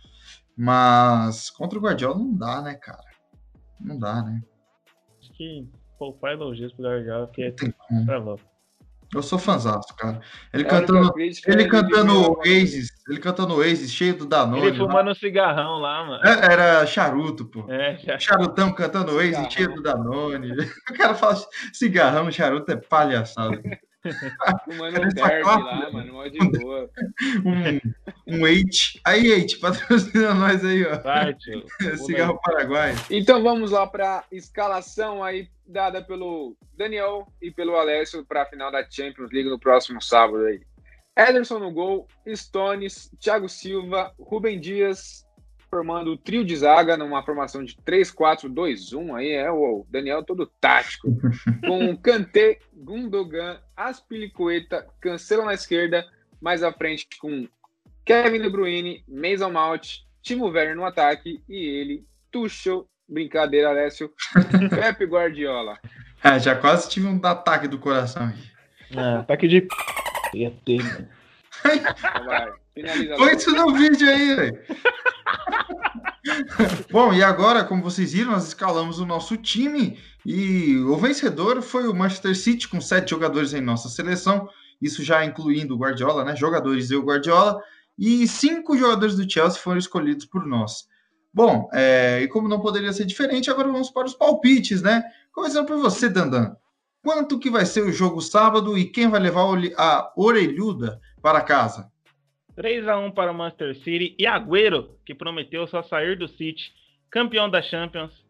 [0.56, 3.04] Mas contra o Guardiola não dá, né, cara?
[3.82, 4.42] Não dá, né?
[5.20, 5.68] Acho que
[6.00, 7.54] poupar elogios pro Guardiola, porque
[8.10, 8.53] é louco.
[9.14, 10.20] Eu sou fãzaço, cara.
[10.52, 14.68] Ele cantando, ele cantando Oasis, ele cantando Oasis, cheio do Danone.
[14.68, 16.24] Ele fumando um cigarrão lá, mano.
[16.26, 17.66] É, era charuto, pô.
[17.72, 20.54] É, Charutão cantando Oasis, cheio do Danone.
[20.90, 21.38] O cara fala
[21.72, 23.62] cigarrão, charuto é palhaçada.
[24.66, 26.90] Fumando um derby lá, mano, mó de boa.
[27.46, 29.00] Um, um Eight.
[29.06, 31.00] Aí, Eight, patrocina nós aí, ó.
[31.00, 31.64] Vai, tio.
[31.98, 32.96] Cigarro Paraguai.
[33.10, 38.72] Então vamos lá para escalação aí dada pelo Daniel e pelo Alessio para a final
[38.72, 40.62] da Champions League no próximo sábado aí.
[41.16, 45.24] Ederson no gol, Stones, Thiago Silva, Rubem Dias
[45.74, 51.08] formando o trio de zaga numa formação de 3-4-2-1 aí é o Daniel todo tático
[51.66, 56.06] com Kanté, Gundogan, Aspilicueta, Cancelo na esquerda,
[56.40, 57.48] mais à frente com
[58.06, 64.12] Kevin De Bruyne, Mason Mount, Timo Werner no ataque e ele, Tuchel Brincadeira, Alessio.
[64.70, 65.78] Pepe Guardiola.
[66.24, 68.52] É, já quase tive um ataque do coração aqui.
[68.96, 69.68] Ah, ataque de.
[70.34, 71.08] Ia ter, mano.
[73.18, 74.60] Põe isso no vídeo aí, velho.
[76.90, 81.88] Bom, e agora, como vocês viram, nós escalamos o nosso time e o vencedor foi
[81.88, 84.48] o Manchester City com sete jogadores em nossa seleção,
[84.82, 86.36] isso já incluindo o Guardiola, né?
[86.36, 87.62] Jogadores e o Guardiola,
[87.98, 90.88] e cinco jogadores do Chelsea foram escolhidos por nós.
[91.34, 95.04] Bom, é, e como não poderia ser diferente, agora vamos para os palpites, né?
[95.32, 96.56] Começando por você, Dandan.
[97.02, 99.44] Quanto que vai ser o jogo sábado e quem vai levar
[99.78, 101.92] a orelhuda para casa?
[102.56, 106.72] 3 a 1 para o Manchester City e Agüero, que prometeu só sair do City,
[107.10, 108.24] campeão da Champions,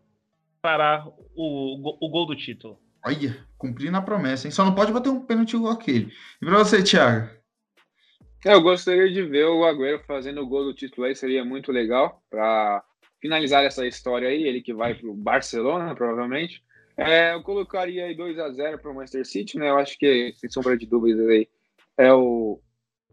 [0.62, 2.80] para o, o gol do título.
[3.06, 4.52] Olha, cumprindo a promessa, hein?
[4.52, 6.10] Só não pode bater um pênalti igual aquele.
[6.42, 7.30] E para você, Thiago?
[8.46, 12.24] Eu gostaria de ver o Agüero fazendo o gol do título aí, seria muito legal
[12.30, 12.82] para
[13.24, 16.62] finalizar essa história aí, ele que vai para o Barcelona, provavelmente.
[16.98, 19.70] É, eu colocaria aí 2 a 0 para o Manchester City, né?
[19.70, 21.48] Eu acho que, sem sombra de dúvidas aí,
[21.98, 22.60] é o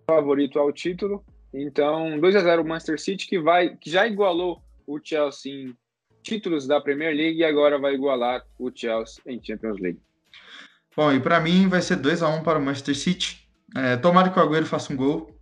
[0.04, 1.24] favorito ao título.
[1.54, 5.76] Então, 2 a 0 o Manchester City, que, vai, que já igualou o Chelsea em
[6.24, 10.00] títulos da Premier League e agora vai igualar o Chelsea em Champions League.
[10.96, 13.48] Bom, e para mim vai ser 2 a 1 para o Manchester City.
[13.76, 15.40] É, tomara que o Agüero faça um gol.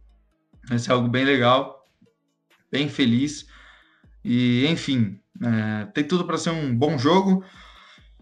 [0.68, 1.82] Vai ser algo bem legal,
[2.70, 3.48] bem feliz.
[4.24, 7.44] E, enfim, é, tem tudo para ser um bom jogo.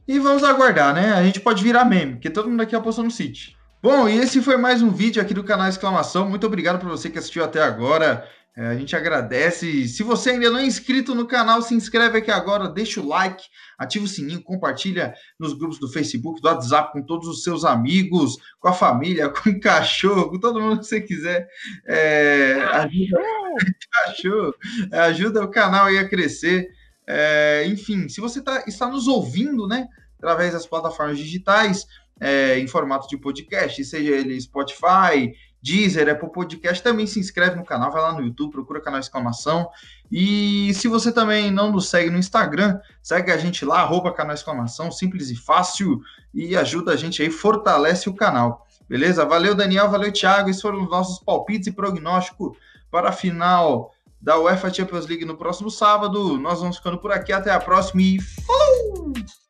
[0.06, 1.12] E vamos aguardar, né?
[1.14, 3.56] A gente pode virar meme, porque todo mundo aqui apostou no City.
[3.82, 6.28] Bom, e esse foi mais um vídeo aqui do canal Exclamação.
[6.28, 8.26] Muito obrigado por você que assistiu até agora.
[8.56, 9.86] É, a gente agradece.
[9.86, 13.44] Se você ainda não é inscrito no canal, se inscreve aqui agora, deixa o like,
[13.78, 18.36] ativa o sininho, compartilha nos grupos do Facebook, do WhatsApp com todos os seus amigos,
[18.58, 21.46] com a família, com o cachorro, com todo mundo que você quiser.
[21.86, 23.20] É, ajuda,
[23.92, 24.54] cachorro,
[24.90, 26.66] ajuda o canal aí a crescer.
[27.06, 29.86] É, enfim, se você tá, está nos ouvindo, né,
[30.18, 31.86] através das plataformas digitais,
[32.20, 37.64] é, em formato de podcast, seja ele Spotify, Deezer, Apple Podcast, também se inscreve no
[37.64, 39.68] canal, vai lá no YouTube, procura canal exclamação.
[40.10, 44.34] E se você também não nos segue no Instagram, segue a gente lá, arroba canal
[44.34, 46.00] exclamação, simples e fácil,
[46.32, 48.66] e ajuda a gente aí, fortalece o canal.
[48.88, 49.24] Beleza?
[49.24, 50.48] Valeu, Daniel, valeu, Thiago.
[50.48, 52.56] Esses foram os nossos palpites e prognóstico
[52.90, 56.38] para a final da UEFA Champions League no próximo sábado.
[56.38, 57.32] Nós vamos ficando por aqui.
[57.32, 59.45] Até a próxima e falou!